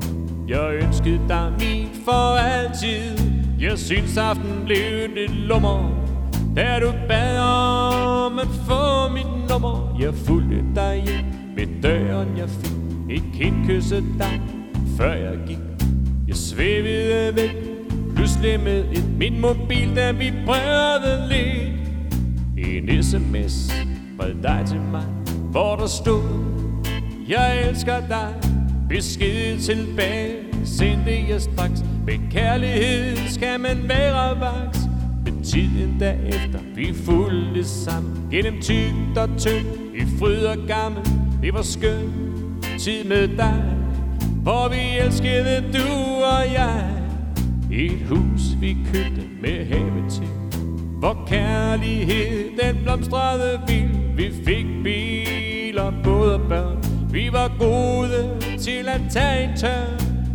jeg 0.49 0.75
ønskede 0.83 1.21
dig 1.29 1.53
min 1.59 1.89
for 2.05 2.37
altid. 2.37 3.19
Jeg 3.61 3.79
synes 3.79 4.17
aften 4.17 4.63
blev 4.65 5.09
lidt 5.15 5.33
lummer. 5.33 6.07
Da 6.57 6.79
du 6.81 6.93
bad 7.09 7.39
om 7.39 8.39
at 8.39 8.49
få 8.69 9.09
mit 9.13 9.49
nummer 9.51 9.97
Jeg 10.01 10.15
fulgte 10.15 10.65
dig 10.75 11.03
hjem 11.07 11.25
med 11.57 11.83
døren 11.83 12.39
jeg 12.39 12.49
fik 12.51 12.73
Ikke 13.11 13.27
helt 13.33 13.67
kysset 13.67 14.05
dig 14.19 14.41
før 14.97 15.13
jeg 15.13 15.39
gik. 15.47 15.59
Jeg 16.29 16.37
svævede 16.37 17.37
væk 17.37 17.57
Pludselig 18.15 18.61
med 18.61 18.85
et 18.93 19.11
min 19.19 19.41
mobil, 19.41 19.97
Da 19.97 20.13
vi 20.13 20.33
prøvede 20.47 21.29
lidt. 21.29 21.77
En 22.69 23.03
sms 23.03 23.73
fra 24.17 24.29
dig 24.29 24.65
til 24.67 24.81
mig 24.81 25.07
Hvor 25.51 25.77
der 25.77 25.87
stod 25.87 26.23
Jeg 27.29 27.69
elsker 27.69 28.01
dig. 28.09 28.46
Besked 28.89 29.61
tilbage 29.61 30.37
sendte 30.65 31.25
jeg 31.29 31.41
straks. 31.41 31.85
Med 32.07 32.31
kærlighed 32.31 33.17
skal 33.29 33.61
man 33.61 33.89
være 33.89 34.41
vaks. 34.41 34.79
Men 35.25 35.45
tiden 35.45 36.01
derefter 36.01 36.59
vi 36.75 36.95
fulgte 36.95 37.65
sammen. 37.65 38.29
Gennem 38.31 38.63
tygt 38.63 39.19
og 39.19 39.29
tyndt 39.39 39.95
i 39.95 40.19
fryd 40.19 40.45
og 40.45 40.57
gammel. 40.69 41.03
Det 41.43 41.55
var 41.55 41.63
skøn 41.63 42.27
tid 42.79 43.05
med 43.05 43.29
dig 43.29 43.65
Hvor 44.43 44.69
vi 44.69 44.99
elskede 44.99 45.65
du 45.73 45.93
og 46.25 46.53
jeg. 46.53 46.91
Et 47.73 48.07
hus 48.09 48.41
vi 48.61 48.77
købte 48.93 49.23
med 49.41 49.67
have 49.67 50.11
til. 50.11 50.29
Hvor 50.99 51.25
kærlighed 51.27 52.51
den 52.63 52.83
blomstrede 52.83 53.61
vild 53.69 54.17
Vi 54.17 54.33
fik 54.45 54.67
biler, 54.85 55.93
både 56.05 56.35
og 56.35 56.49
børn 56.49 56.86
vi 57.13 57.29
var 57.33 57.53
gode 57.59 58.41
til 58.59 58.89
at 58.89 59.01
tage 59.11 59.45
en 59.45 59.57
tør 59.57 59.87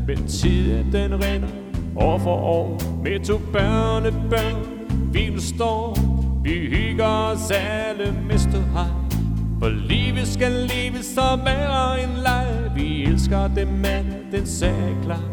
Men 0.07 0.27
tiden 0.27 0.91
den 0.91 1.23
rinder 1.23 1.47
år 1.95 2.17
for 2.17 2.35
år 2.35 2.81
Med 3.03 3.25
to 3.25 3.37
børnebørn 3.53 4.67
Vi 5.13 5.29
nu 5.29 5.39
står 5.39 5.97
Vi 6.43 6.49
hygger 6.49 7.05
os 7.05 7.51
alle 7.51 8.15
med 8.27 8.37
ståhej 8.37 9.01
For 9.61 9.69
livet 9.69 10.27
skal 10.27 10.51
leves 10.51 11.05
som 11.05 11.39
er 11.39 11.93
en 11.93 12.17
leg. 12.23 12.71
Vi 12.75 13.03
elsker 13.03 13.47
det 13.47 13.67
mand, 13.67 14.05
den 14.31 14.45
sag 14.45 14.95
klar. 15.03 15.23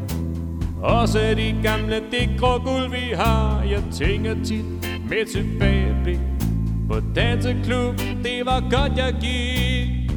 Også 0.82 1.18
de 1.36 1.54
gamle, 1.62 1.94
det 2.10 2.30
grå 2.38 2.58
guld 2.58 2.90
vi 2.90 3.14
har. 3.14 3.62
Jeg 3.62 3.82
tænker 3.92 4.34
tit 4.44 4.64
med 5.08 5.26
tilbageblik 5.32 6.20
På 6.88 7.00
danseklub, 7.14 7.98
det 7.98 8.46
var 8.46 8.60
godt 8.60 8.98
jeg 8.98 9.14
gik. 9.20 10.07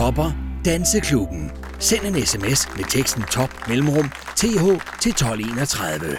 Topper 0.00 0.32
Danseklubben. 0.64 1.50
Send 1.78 2.04
en 2.04 2.26
sms 2.26 2.68
med 2.76 2.84
teksten 2.84 3.22
top 3.22 3.68
mellemrum 3.68 4.10
th 4.36 4.44
til 5.00 5.10
1231. 5.10 6.16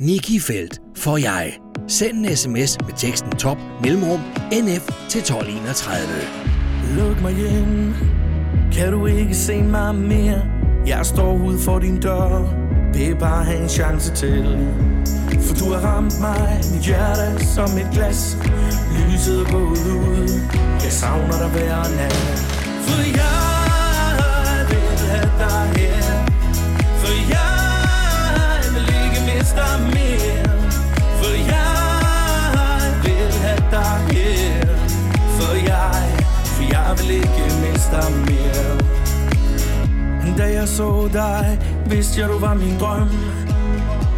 Niki 0.00 0.40
Felt 0.40 0.80
for 0.96 1.16
jeg. 1.16 1.58
Send 1.88 2.26
en 2.26 2.36
sms 2.36 2.78
med 2.80 2.94
teksten 2.96 3.30
top 3.30 3.58
mellemrum 3.82 4.20
nf 4.52 5.08
til 5.08 5.20
1231. 5.20 6.06
Luk 6.96 7.22
mig 7.22 7.34
hjem 7.34 7.94
Kan 8.72 8.92
du 8.92 9.06
ikke 9.06 9.34
se 9.34 9.62
mig 9.62 9.94
mere 9.94 10.42
Jeg 10.86 11.06
står 11.06 11.44
ude 11.46 11.58
for 11.58 11.78
din 11.78 12.00
dør 12.00 12.54
Det 12.94 13.10
er 13.10 13.18
bare 13.18 13.56
en 13.56 13.68
chance 13.68 14.14
til 14.14 14.68
for 15.46 15.54
du 15.54 15.72
har 15.72 15.80
ramt 15.80 16.20
mig 16.20 16.60
Mit 16.72 16.82
hjerte 16.82 17.46
som 17.54 17.78
et 17.78 17.88
glas. 17.92 18.36
Lyset 19.10 19.40
er 19.40 19.52
gået 19.52 19.86
ud. 20.04 20.40
Jeg 20.82 20.92
savner 20.92 21.38
dig 21.42 21.48
hver 21.48 21.76
nat. 21.98 22.38
For 22.86 23.00
jeg 23.20 24.66
vil 24.70 24.98
have 25.12 25.30
dig 25.42 25.62
her. 25.76 26.02
For 27.00 27.14
jeg 27.34 27.54
vil 28.74 28.88
ikke 29.04 29.20
miste 29.28 29.56
dig 29.56 29.76
mere. 29.94 30.58
For 31.20 31.34
jeg 31.54 31.76
vil 33.04 33.32
have 33.44 33.64
dig 33.70 33.96
her. 34.10 34.66
For 35.36 35.54
jeg, 35.70 36.02
for 36.44 36.62
jeg 36.74 36.88
vil 36.98 37.10
ikke 37.10 37.44
miste 37.62 37.90
dig 37.90 38.10
mere. 38.28 38.86
Da 40.38 40.52
jeg 40.52 40.68
så 40.68 41.08
dig, 41.12 41.58
vidste 41.86 42.20
jeg 42.20 42.28
du 42.28 42.38
var 42.38 42.54
min 42.54 42.78
drøm. 42.80 43.35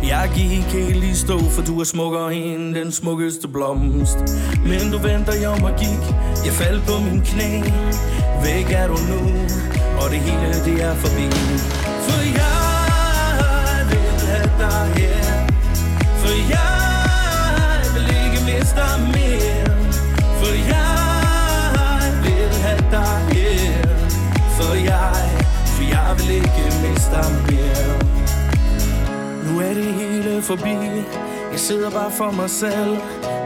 Jeg 0.02 0.30
gik 0.34 0.64
helt 0.64 1.04
i 1.04 1.14
stå, 1.14 1.38
for 1.38 1.62
du 1.62 1.80
er 1.80 1.84
smukkere 1.84 2.34
end 2.34 2.74
den 2.74 2.92
smukkeste 2.92 3.48
blomst. 3.48 4.18
Men 4.62 4.92
du 4.92 4.98
venter 4.98 5.32
jeg 5.32 5.48
om 5.48 5.64
og 5.64 5.74
gik, 5.78 6.04
jeg 6.44 6.52
faldt 6.52 6.86
på 6.86 7.00
min 7.00 7.20
knæ. 7.20 7.60
Væk 8.44 8.70
er 8.70 8.86
du 8.86 8.96
nu, 9.10 9.20
og 10.00 10.10
det 10.10 10.18
hele 10.18 10.54
det 10.64 10.82
er 10.82 10.94
forbi. 10.94 11.28
For 12.06 12.20
jeg 12.40 13.86
vil 13.90 14.20
have 14.30 14.50
dig 14.62 14.86
her. 14.96 15.24
For 16.20 16.34
jeg 16.54 16.78
vil 17.94 18.08
ikke 18.24 18.40
miste 18.48 18.76
dig 18.76 18.96
mere. 19.14 19.76
For 20.40 20.54
jeg 20.72 20.94
vil 22.24 22.52
have 22.64 22.84
dig 22.90 23.18
her. 23.32 23.88
For 24.56 24.74
jeg, 24.74 25.30
for 25.74 25.82
jeg 25.82 26.14
vil 26.18 26.30
ikke 26.34 26.64
miste 26.82 27.10
dig 27.10 27.30
mere. 27.50 27.97
Nu 29.58 29.64
er 29.64 29.74
det 29.74 29.84
hele 29.84 30.42
forbi. 30.42 30.74
Jeg 31.52 31.60
sidder 31.60 31.90
bare 31.90 32.10
for 32.10 32.30
mig 32.30 32.50
selv. 32.50 32.96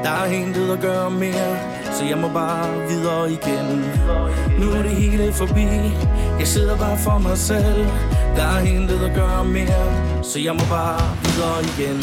Der 0.04 0.10
er 0.10 0.24
intet 0.24 0.72
at 0.72 0.80
gøre 0.80 1.10
mere 1.10 1.56
Så 1.92 2.04
jeg 2.04 2.18
må 2.18 2.28
bare 2.28 2.88
videre 2.88 3.32
igen. 3.32 3.84
Nu 4.58 4.70
er 4.70 4.82
det 4.82 4.90
hele 4.90 5.32
forbi. 5.32 5.66
Jeg 6.38 6.46
sidder 6.46 6.76
bare 6.76 6.98
for 6.98 7.18
mig 7.18 7.38
selv. 7.38 7.86
Der 8.36 8.42
er 8.42 8.60
intet 8.60 9.04
at 9.04 9.14
gøre 9.14 9.44
mere 9.44 10.22
Så 10.22 10.38
jeg 10.38 10.54
må 10.54 10.64
bare 10.70 11.00
videre 11.24 11.62
igen. 11.62 11.98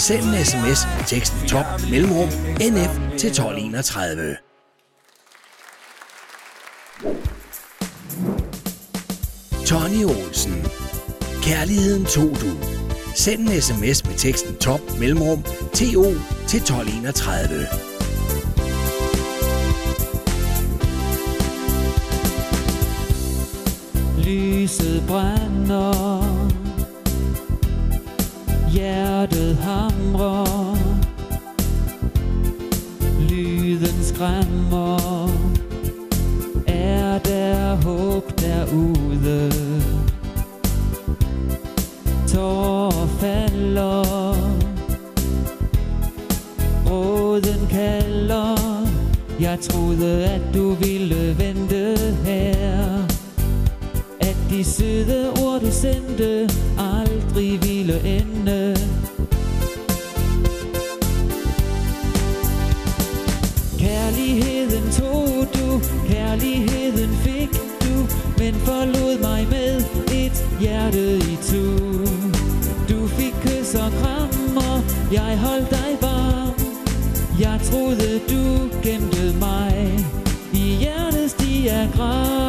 Send 0.00 0.24
en 0.24 0.44
sms 0.44 0.86
med 0.96 1.06
teksten 1.06 1.48
top 1.48 1.64
mellemrum 1.90 2.28
nf 2.56 3.18
til 3.18 3.28
1231. 3.28 4.36
Tony 9.66 10.04
Olsen. 10.04 10.66
Kærligheden 11.42 12.04
tog 12.04 12.30
du. 12.40 12.50
Send 13.14 13.40
en 13.40 13.60
sms 13.62 14.04
med 14.04 14.18
teksten 14.18 14.56
top 14.56 14.80
mellemrum 15.00 15.42
to 15.42 16.02
til 16.48 16.58
1231. 16.58 17.66
Lyset 24.24 25.04
brænder 25.08 26.19
Hjertet 28.72 29.56
hamrer. 29.56 30.76
Lyden 33.28 34.02
skræmmer. 34.02 35.30
Er 36.66 37.18
der 37.18 37.74
håb 37.74 38.40
derude? 38.40 39.52
Tårer 42.28 43.06
falder. 43.06 44.34
Råden 46.90 47.66
kalder. 47.70 48.56
Jeg 49.40 49.58
troede 49.60 50.24
at 50.24 50.40
du 50.54 50.74
ville 50.74 51.38
vente 51.38 51.96
her. 52.24 53.06
At 54.20 54.36
de 54.50 54.64
søde 54.64 55.30
ord 55.30 55.60
du 55.60 55.70
sendte 55.70 56.48
aldrig 56.78 57.09
aldrig 57.30 57.62
ville 57.62 58.00
ende. 58.04 58.76
Kærligheden 63.78 64.92
tog 64.92 65.46
du, 65.54 65.80
kærligheden 66.08 67.16
fik 67.16 67.50
du 67.80 67.94
Men 68.38 68.54
forlod 68.54 69.20
mig 69.20 69.46
med 69.50 69.84
et 70.12 70.46
hjerte 70.60 71.16
i 71.16 71.36
to 71.50 71.64
Du 72.88 73.06
fik 73.06 73.32
kys 73.42 73.74
og 73.74 73.92
krammer, 74.00 74.82
jeg 75.12 75.38
holdt 75.38 75.70
dig 75.70 75.90
varm. 76.00 76.54
Jeg 77.40 77.60
troede 77.64 78.20
du 78.30 78.68
gemte 78.82 79.38
mig 79.38 80.04
i 80.52 80.76
hjertets 80.80 81.34
diagram 81.34 82.39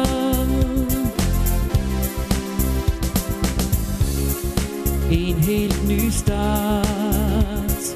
start 6.32 7.94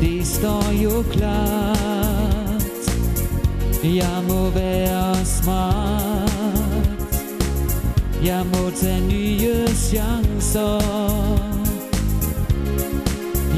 Det 0.00 0.26
står 0.26 0.82
jo 0.82 1.02
klart. 1.10 2.62
Jeg 3.84 4.24
må 4.28 4.50
være 4.50 5.24
smart. 5.24 6.30
Jeg 8.24 8.46
må 8.46 8.70
tage 8.70 9.00
nye 9.08 9.68
chancer. 9.68 10.80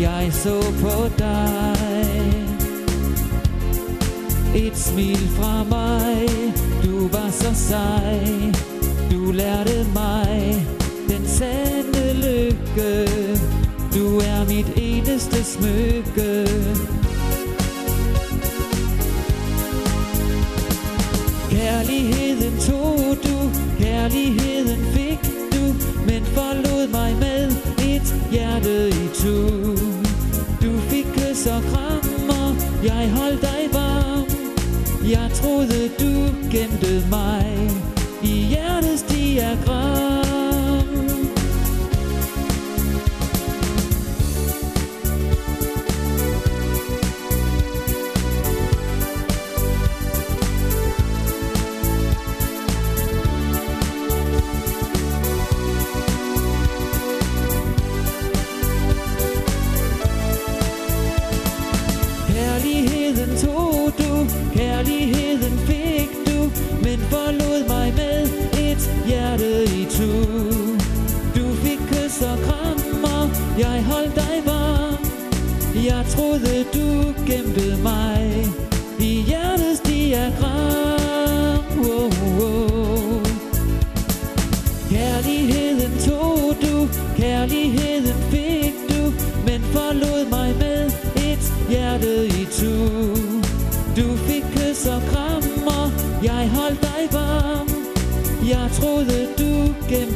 Jeg 0.01 0.33
så 0.33 0.61
på 0.81 1.09
dig. 1.19 2.35
Et 4.55 4.77
smil 4.77 5.29
fra 5.29 5.65
mig. 5.65 6.29
Du 6.85 7.09
var 7.09 7.31
så 7.31 7.55
sej. 7.55 8.53
Du 9.11 9.33
lærte 9.33 9.87
mig 9.95 10.67
Den 11.09 11.27
sagde 11.27 11.72
lykke 12.13 13.09
Du 13.95 14.19
er 14.19 14.45
mit 14.49 14.67
eneste 14.77 15.45
smykke 15.45 16.49
Kærligheden 21.51 22.59
tog 22.61 23.17
du, 23.25 23.51
kærligheden 23.79 24.85
fik 24.95 25.19
du, 25.53 25.65
men 26.07 26.25
forlod 26.25 26.89
mig 26.89 27.17
med 27.21 27.51
et 27.79 28.15
hjerte 28.31 28.89
i 28.89 29.09
tu. 29.15 29.37
Du 30.63 30.79
fik 30.81 31.05
kys 31.05 31.47
og 31.47 31.63
krammer, 31.63 32.55
jeg 32.85 33.11
holdt 33.17 33.41
dig 33.41 33.69
varm. 33.73 34.25
Jeg 35.11 35.31
troede 35.35 35.89
du 36.01 36.13
gemte 36.51 37.11
mig 37.11 37.71
i 38.23 38.47
hjertets 38.51 39.03
diagram. 39.03 39.82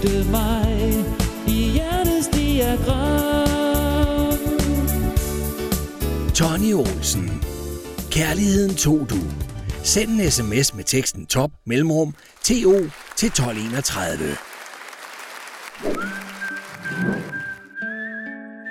Du 0.07 0.31
mig 0.31 1.05
i 1.49 1.71
hjertets 1.71 2.29
diagram. 2.29 4.39
Tony 6.35 6.75
Olsen. 6.75 7.43
Kærligheden 8.11 8.75
tog 8.75 9.07
du. 9.11 9.19
Send 9.83 10.11
en 10.11 10.31
sms 10.31 10.75
med 10.75 10.85
teksten 10.85 11.27
top 11.27 11.51
mellemrum 11.67 12.15
TO 12.43 12.75
til 13.17 13.27
1231. 13.27 14.37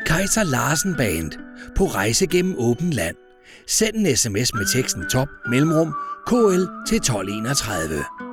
Kaiser 0.06 0.44
Larsen 0.44 0.96
Band 0.96 1.32
på 1.78 1.86
rejse 1.86 2.28
gennem 2.28 2.56
åben 2.58 2.90
land. 2.90 3.16
Send 3.68 3.96
en 3.96 4.16
sms 4.16 4.54
med 4.54 4.74
teksten 4.74 5.04
top 5.12 5.28
mellemrum 5.50 5.94
KL 6.28 6.64
til 6.88 6.98
1231. 6.98 8.25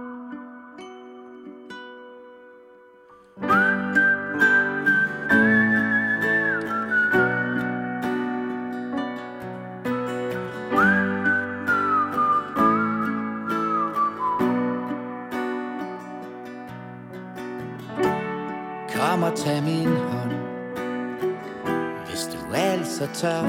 tør. 23.23 23.47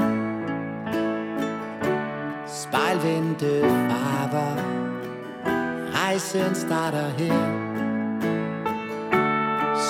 Spejlvendte 2.46 3.60
farver. 3.62 4.56
Rejsen 5.94 6.54
starter 6.54 7.08
her. 7.18 7.44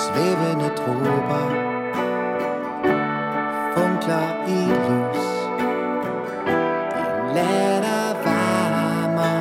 Svævende 0.01 0.69
dråber. 0.77 1.47
Funkler 3.75 4.27
i 4.47 4.61
lys. 4.85 5.25
Din 6.95 7.35
latter 7.35 8.07
varmer 8.25 9.39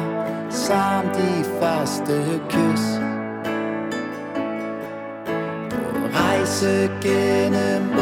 Som 0.51 1.03
de 1.14 1.45
første 1.61 2.40
kys. 2.49 2.86
På 5.70 6.18
rejse 6.18 6.90
gennem 7.03 7.93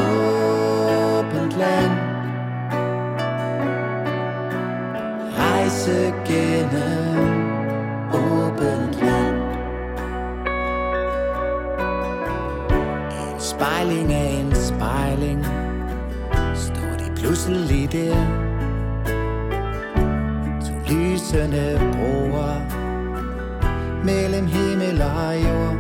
pludselig 17.47 17.93
der. 17.93 18.17
To 20.61 20.93
lysende 20.93 21.93
broer 21.93 22.55
Mellem 24.05 24.47
himmel 24.47 25.03
og 25.03 25.35
jord. 25.45 25.77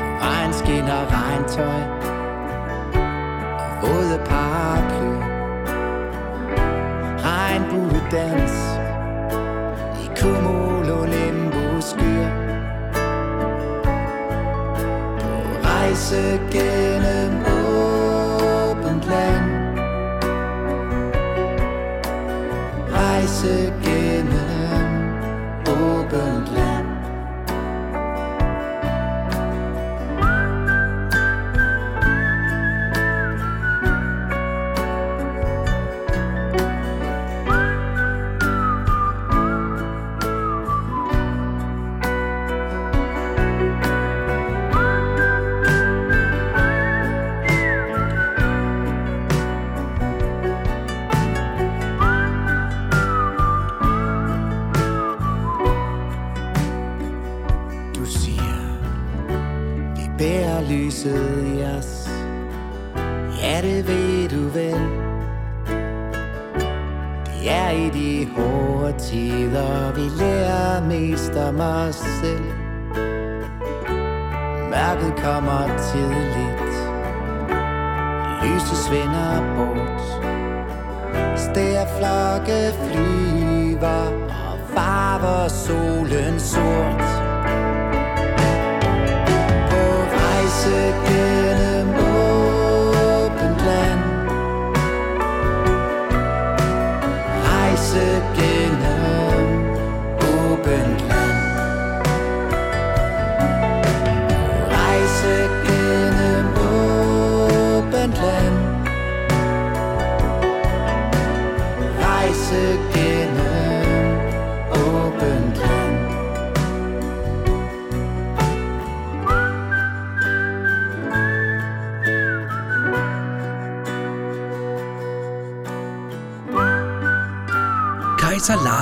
På 0.00 0.06
regnskin 0.20 0.82
og 0.82 1.06
regntøj 1.12 1.82
Og 3.58 3.82
våde 3.82 4.20
paraply. 4.26 5.10
Regnbuedans 7.18 8.78
I 10.04 10.06
cumulonimbus 10.16 11.84
skyer 11.84 12.30
På 15.20 15.68
rejse 15.68 16.40
gennem 16.52 16.97
Rejse 23.38 23.77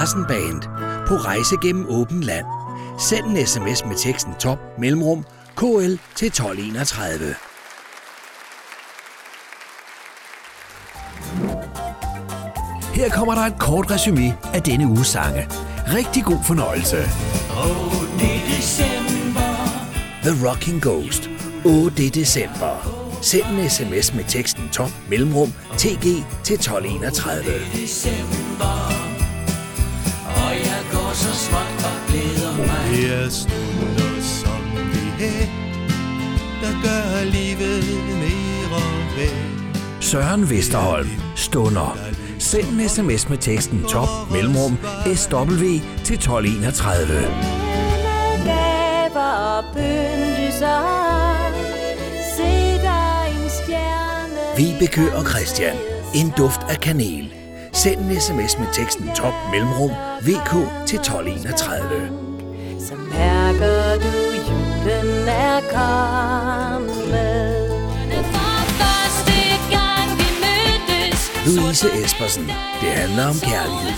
Larsen 0.07 0.25
Band 0.29 0.63
på 1.07 1.15
rejse 1.15 1.57
gennem 1.63 1.87
åben 1.89 2.21
land. 2.21 2.47
Send 2.99 3.27
en 3.27 3.47
sms 3.47 3.85
med 3.85 3.97
teksten 3.97 4.35
top 4.35 4.59
mellemrum 4.79 5.25
KL 5.57 5.95
til 6.15 6.27
1231. 6.27 7.35
Her 12.95 13.11
kommer 13.11 13.35
der 13.35 13.43
et 13.43 13.59
kort 13.59 13.91
resume 13.91 14.37
af 14.55 14.63
denne 14.63 14.87
uges 14.87 15.07
sange. 15.07 15.49
Rigtig 15.95 16.25
god 16.25 16.45
fornøjelse. 16.45 16.97
Oh, 16.97 18.03
det 18.21 18.35
er 18.37 18.57
december. 18.57 19.51
The 20.23 20.49
Rocking 20.49 20.83
Ghost. 20.83 21.31
8. 21.65 22.09
december. 22.09 22.75
Send 23.23 23.45
en 23.45 23.71
sms 23.71 24.15
med 24.15 24.25
teksten 24.29 24.69
top 24.69 24.91
mellemrum 25.09 25.53
TG 25.79 26.05
til 26.45 26.55
1231. 26.55 27.53
december 27.75 28.96
så 31.27 31.35
småt 31.47 31.85
og 31.89 31.97
glæder 32.09 32.53
mig 32.57 32.85
Det 32.91 33.25
er 33.25 33.29
stunder 33.29 34.23
som 34.41 34.63
vi 34.93 35.25
her 35.25 35.47
Der 36.63 36.73
gør 36.83 37.25
livet 37.25 37.85
mere 38.23 38.81
værd 39.17 39.57
Søren 40.01 40.51
Vesterholm. 40.51 41.09
Stunder. 41.37 41.99
Send 42.39 42.67
en 42.81 42.89
sms 42.89 43.29
med 43.29 43.39
teksten 43.39 43.85
top 43.89 44.09
mellemrum 44.33 44.79
SW 45.15 45.65
til 46.05 46.15
1231. 46.15 47.07
gaver 48.45 49.63
og. 49.75 50.97
Vibeke 54.57 55.17
og 55.17 55.27
Christian. 55.27 55.77
En 56.15 56.33
duft 56.37 56.61
af 56.69 56.81
kanel. 56.81 57.46
Send 57.83 58.01
en 58.01 58.21
sms 58.21 58.59
med 58.59 58.67
teksten 58.73 59.11
top 59.15 59.35
mellemrum 59.51 59.91
VK 60.21 60.51
til 60.87 60.99
1231. 60.99 62.11
Så 62.81 62.95
mærker 62.95 63.95
du, 64.05 64.13
julen 64.49 65.29
er 65.29 65.61
kommet. 65.61 66.97
Første 68.81 69.33
gang 69.71 70.09
vi 70.19 70.29
mødtes 70.45 71.33
Louise 71.47 71.89
Espersen. 72.05 72.47
Det 72.81 72.89
handler 73.01 73.27
om 73.29 73.35
kærlighed. 73.43 73.93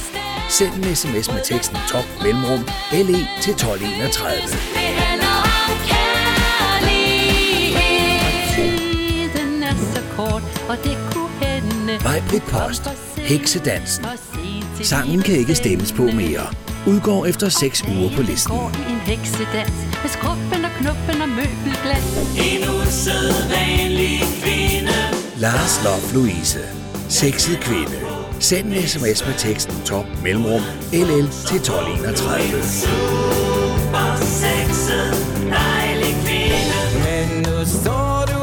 Send 0.48 0.72
en 0.74 0.96
sms 0.96 1.32
med 1.32 1.44
teksten 1.44 1.78
top 1.88 2.04
mellemrum 2.22 2.64
LE 2.92 3.20
til 3.42 3.52
1231. 3.52 4.32
Det 4.74 4.90
handler 5.02 5.36
om 5.64 5.72
kærlighed 5.90 6.98
Tiden 8.54 9.62
er 9.62 9.74
så 9.94 10.02
kort, 10.16 10.42
og 10.68 10.76
det 10.84 10.98
kunne 11.12 11.28
hende 11.40 11.98
Majbrit 12.04 12.42
Post. 12.42 12.82
Heksedansen. 13.28 14.06
Sangen 14.82 15.22
kan 15.22 15.34
ikke 15.34 15.54
stemmes 15.54 15.92
på 15.92 16.02
mere. 16.02 16.46
Udgår 16.86 17.26
efter 17.26 17.48
6 17.48 17.84
uger 17.88 18.16
på 18.16 18.22
listen. 18.22 18.54
En 18.90 19.00
heksedans 19.10 19.72
med 20.02 20.10
skruppen 20.10 20.64
og 20.64 20.70
knuppen 20.78 21.22
og 21.22 21.28
møbelglas 21.28 22.06
En 22.36 22.68
usædvanlig 22.68 24.20
kvinde 24.42 24.92
Lars 25.36 25.80
Love 25.84 26.14
Louise. 26.14 26.58
Sexet 27.08 27.60
kvinde. 27.60 27.98
Send 28.40 28.72
en 28.72 28.82
sms 28.82 29.26
med 29.26 29.34
teksten 29.38 29.74
top 29.84 30.06
mellemrum 30.22 30.62
LL 30.92 31.28
til 31.48 31.56
1231. 31.56 32.62
Super 32.62 34.16
sexet, 34.40 35.08
dejlig 35.50 36.14
kvinde 36.24 36.78
Men 37.04 37.42
nu 37.42 37.64
står 37.64 38.24
du. 38.28 38.38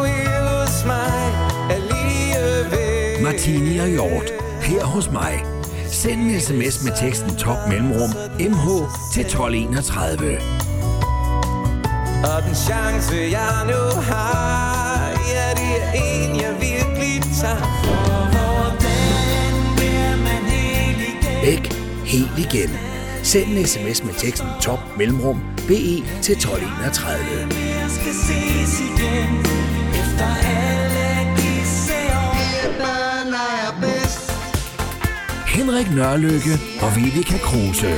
Martini 3.25 3.77
og 3.77 3.87
Hjort. 3.87 4.34
Her 4.65 4.83
hos 4.85 5.11
mig. 5.11 5.45
Send 5.87 6.21
en 6.21 6.41
sms 6.41 6.83
med 6.83 6.91
teksten 7.01 7.35
top 7.35 7.57
mellemrum 7.69 8.09
MH 8.39 8.65
til 9.13 9.21
1231. 9.21 10.37
Og 12.23 12.43
den 12.47 12.55
chance 12.55 13.15
jeg 13.31 13.53
nu 13.65 14.01
har 14.01 15.09
Ja, 15.33 15.49
det 15.61 15.71
er 15.81 15.91
en 15.93 16.41
jeg 16.41 16.53
virkelig 16.61 17.21
tager 17.41 17.57
For 17.83 18.21
hvordan 18.33 19.75
bliver 19.77 20.15
man 20.27 20.41
helt 20.51 21.01
igen 21.09 21.41
Bæk 21.43 21.73
helt 22.05 22.37
igen. 22.37 22.69
Send 23.23 23.57
en 23.57 23.65
sms 23.67 24.03
med 24.03 24.13
teksten 24.13 24.49
top 24.61 24.79
mellemrum 24.97 25.41
BE 25.67 26.03
til 26.21 26.35
1231. 26.35 27.17
Jeg 27.81 27.89
skal 27.89 28.13
ses 28.13 28.79
igen 28.79 29.29
Efter 30.01 30.25
alle 30.25 30.74
Henrik 35.65 35.91
Nørlykke 35.91 36.53
og 36.81 36.95
Vivica 36.95 37.37
Kruse. 37.37 37.93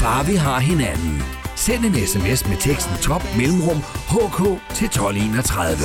Bare 0.00 0.26
vi 0.26 0.34
har 0.34 0.58
hinanden. 0.58 1.22
Send 1.56 1.84
en 1.84 2.06
sms 2.06 2.48
med 2.48 2.56
teksten 2.56 2.96
top 3.02 3.22
mellemrum 3.36 3.80
HK 4.12 4.40
til 4.74 4.86
1231. 4.86 5.76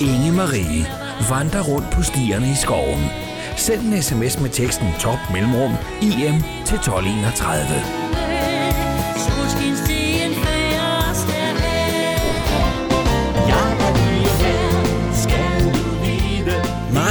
Inge 0.00 0.32
Marie 0.32 0.86
vandrer 1.30 1.62
rundt 1.62 1.90
på 1.90 2.02
stierne 2.02 2.50
i 2.50 2.56
skoven. 2.64 3.04
Send 3.56 3.80
en 3.80 4.02
sms 4.02 4.40
med 4.40 4.50
teksten 4.50 4.88
top 5.00 5.18
mellemrum 5.32 5.72
IM 6.02 6.36
til 6.66 6.76
1231. 6.76 8.07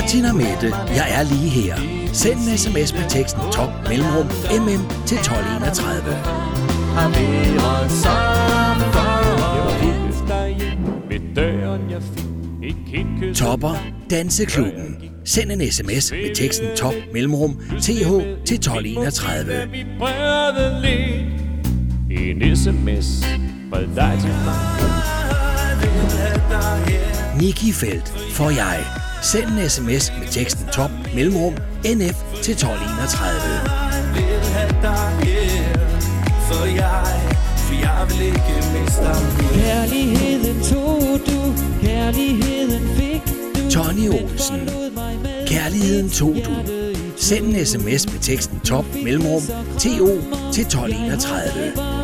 Martin 0.07 0.25
og 0.25 0.35
Mette, 0.35 0.73
jeg 0.95 1.07
er 1.19 1.23
lige 1.23 1.49
her. 1.49 1.75
Send 2.13 2.39
en 2.39 2.57
sms 2.57 2.93
med 2.93 3.09
teksten 3.09 3.41
top 3.51 3.69
mellemrum 3.89 4.25
MM 4.51 4.81
til 5.05 5.17
1231. 5.17 6.13
Har 6.97 7.09
været 7.09 7.91
sammen 7.91 8.91
for 8.93 9.17
Ved 11.09 11.35
døren 11.35 11.91
jeg 11.91 12.01
fik 12.15 12.25
et 12.69 12.75
kindkys 12.91 13.39
Topper 13.39 13.75
Danseklubben. 14.09 14.95
Send 15.25 15.51
en 15.51 15.71
sms 15.71 16.11
med 16.11 16.35
teksten 16.35 16.67
top 16.77 16.93
mellemrum 17.13 17.61
TH 17.81 18.09
til 18.45 18.55
1231. 18.55 19.53
Vi 19.71 19.85
prøvede 19.99 20.81
lidt 20.81 21.25
En 22.21 22.55
sms 22.55 23.25
fra 23.69 23.81
dig 23.81 24.19
til 24.21 24.31
Niki 27.39 27.71
Felt 27.71 28.13
får 28.31 28.49
jeg. 28.49 29.06
Send 29.21 29.59
en 29.59 29.69
sms 29.69 30.11
med 30.19 30.27
teksten 30.31 30.67
top 30.73 30.91
mellemrum 31.15 31.53
NF 31.85 32.17
til 32.43 32.53
1231. 32.53 33.87
vil 34.13 34.23
have 34.53 34.69
dig 34.81 35.27
her 35.27 35.77
For 36.47 36.65
jeg, 36.65 37.33
for 37.57 37.73
jeg 37.73 38.05
vil 38.09 38.25
ikke 38.25 38.55
miste 38.73 39.01
dig 39.01 39.15
Kærligheden 39.63 40.63
tog 40.63 41.01
du, 41.01 41.53
kærligheden 41.81 42.89
fik 42.97 43.21
du 43.55 43.71
Tony 43.71 44.09
Olsen. 44.09 44.69
Kærligheden 45.47 46.09
tog 46.09 46.35
du. 46.45 46.51
Send 47.17 47.45
en 47.45 47.65
sms 47.65 48.11
med 48.11 48.21
teksten 48.21 48.59
top 48.59 48.85
mellemrum 49.03 49.41
TO 49.79 50.07
til 50.53 50.63
1231. 50.63 51.97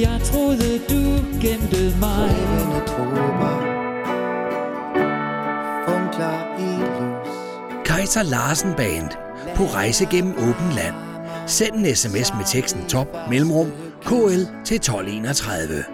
Jeg 0.00 0.20
troede 0.24 0.78
du 0.90 1.02
gemte 1.40 1.96
mig 2.00 2.28
Levende 2.28 2.86
dråber 2.86 3.73
Kaiser 8.04 8.22
Larsen 8.22 8.74
Band 8.76 9.10
på 9.56 9.64
rejse 9.64 10.06
gennem 10.06 10.32
åben 10.32 10.72
land. 10.76 10.94
Send 11.46 11.74
en 11.74 11.96
sms 11.96 12.34
med 12.34 12.44
teksten 12.46 12.88
top 12.88 13.08
mellemrum 13.30 13.72
KL 14.02 14.44
til 14.64 14.76
1231. 14.76 15.84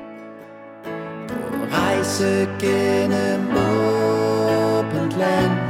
På 1.28 1.34
rejse 1.72 2.48
gennem 2.60 3.48
åbent 3.48 5.18
land 5.18 5.69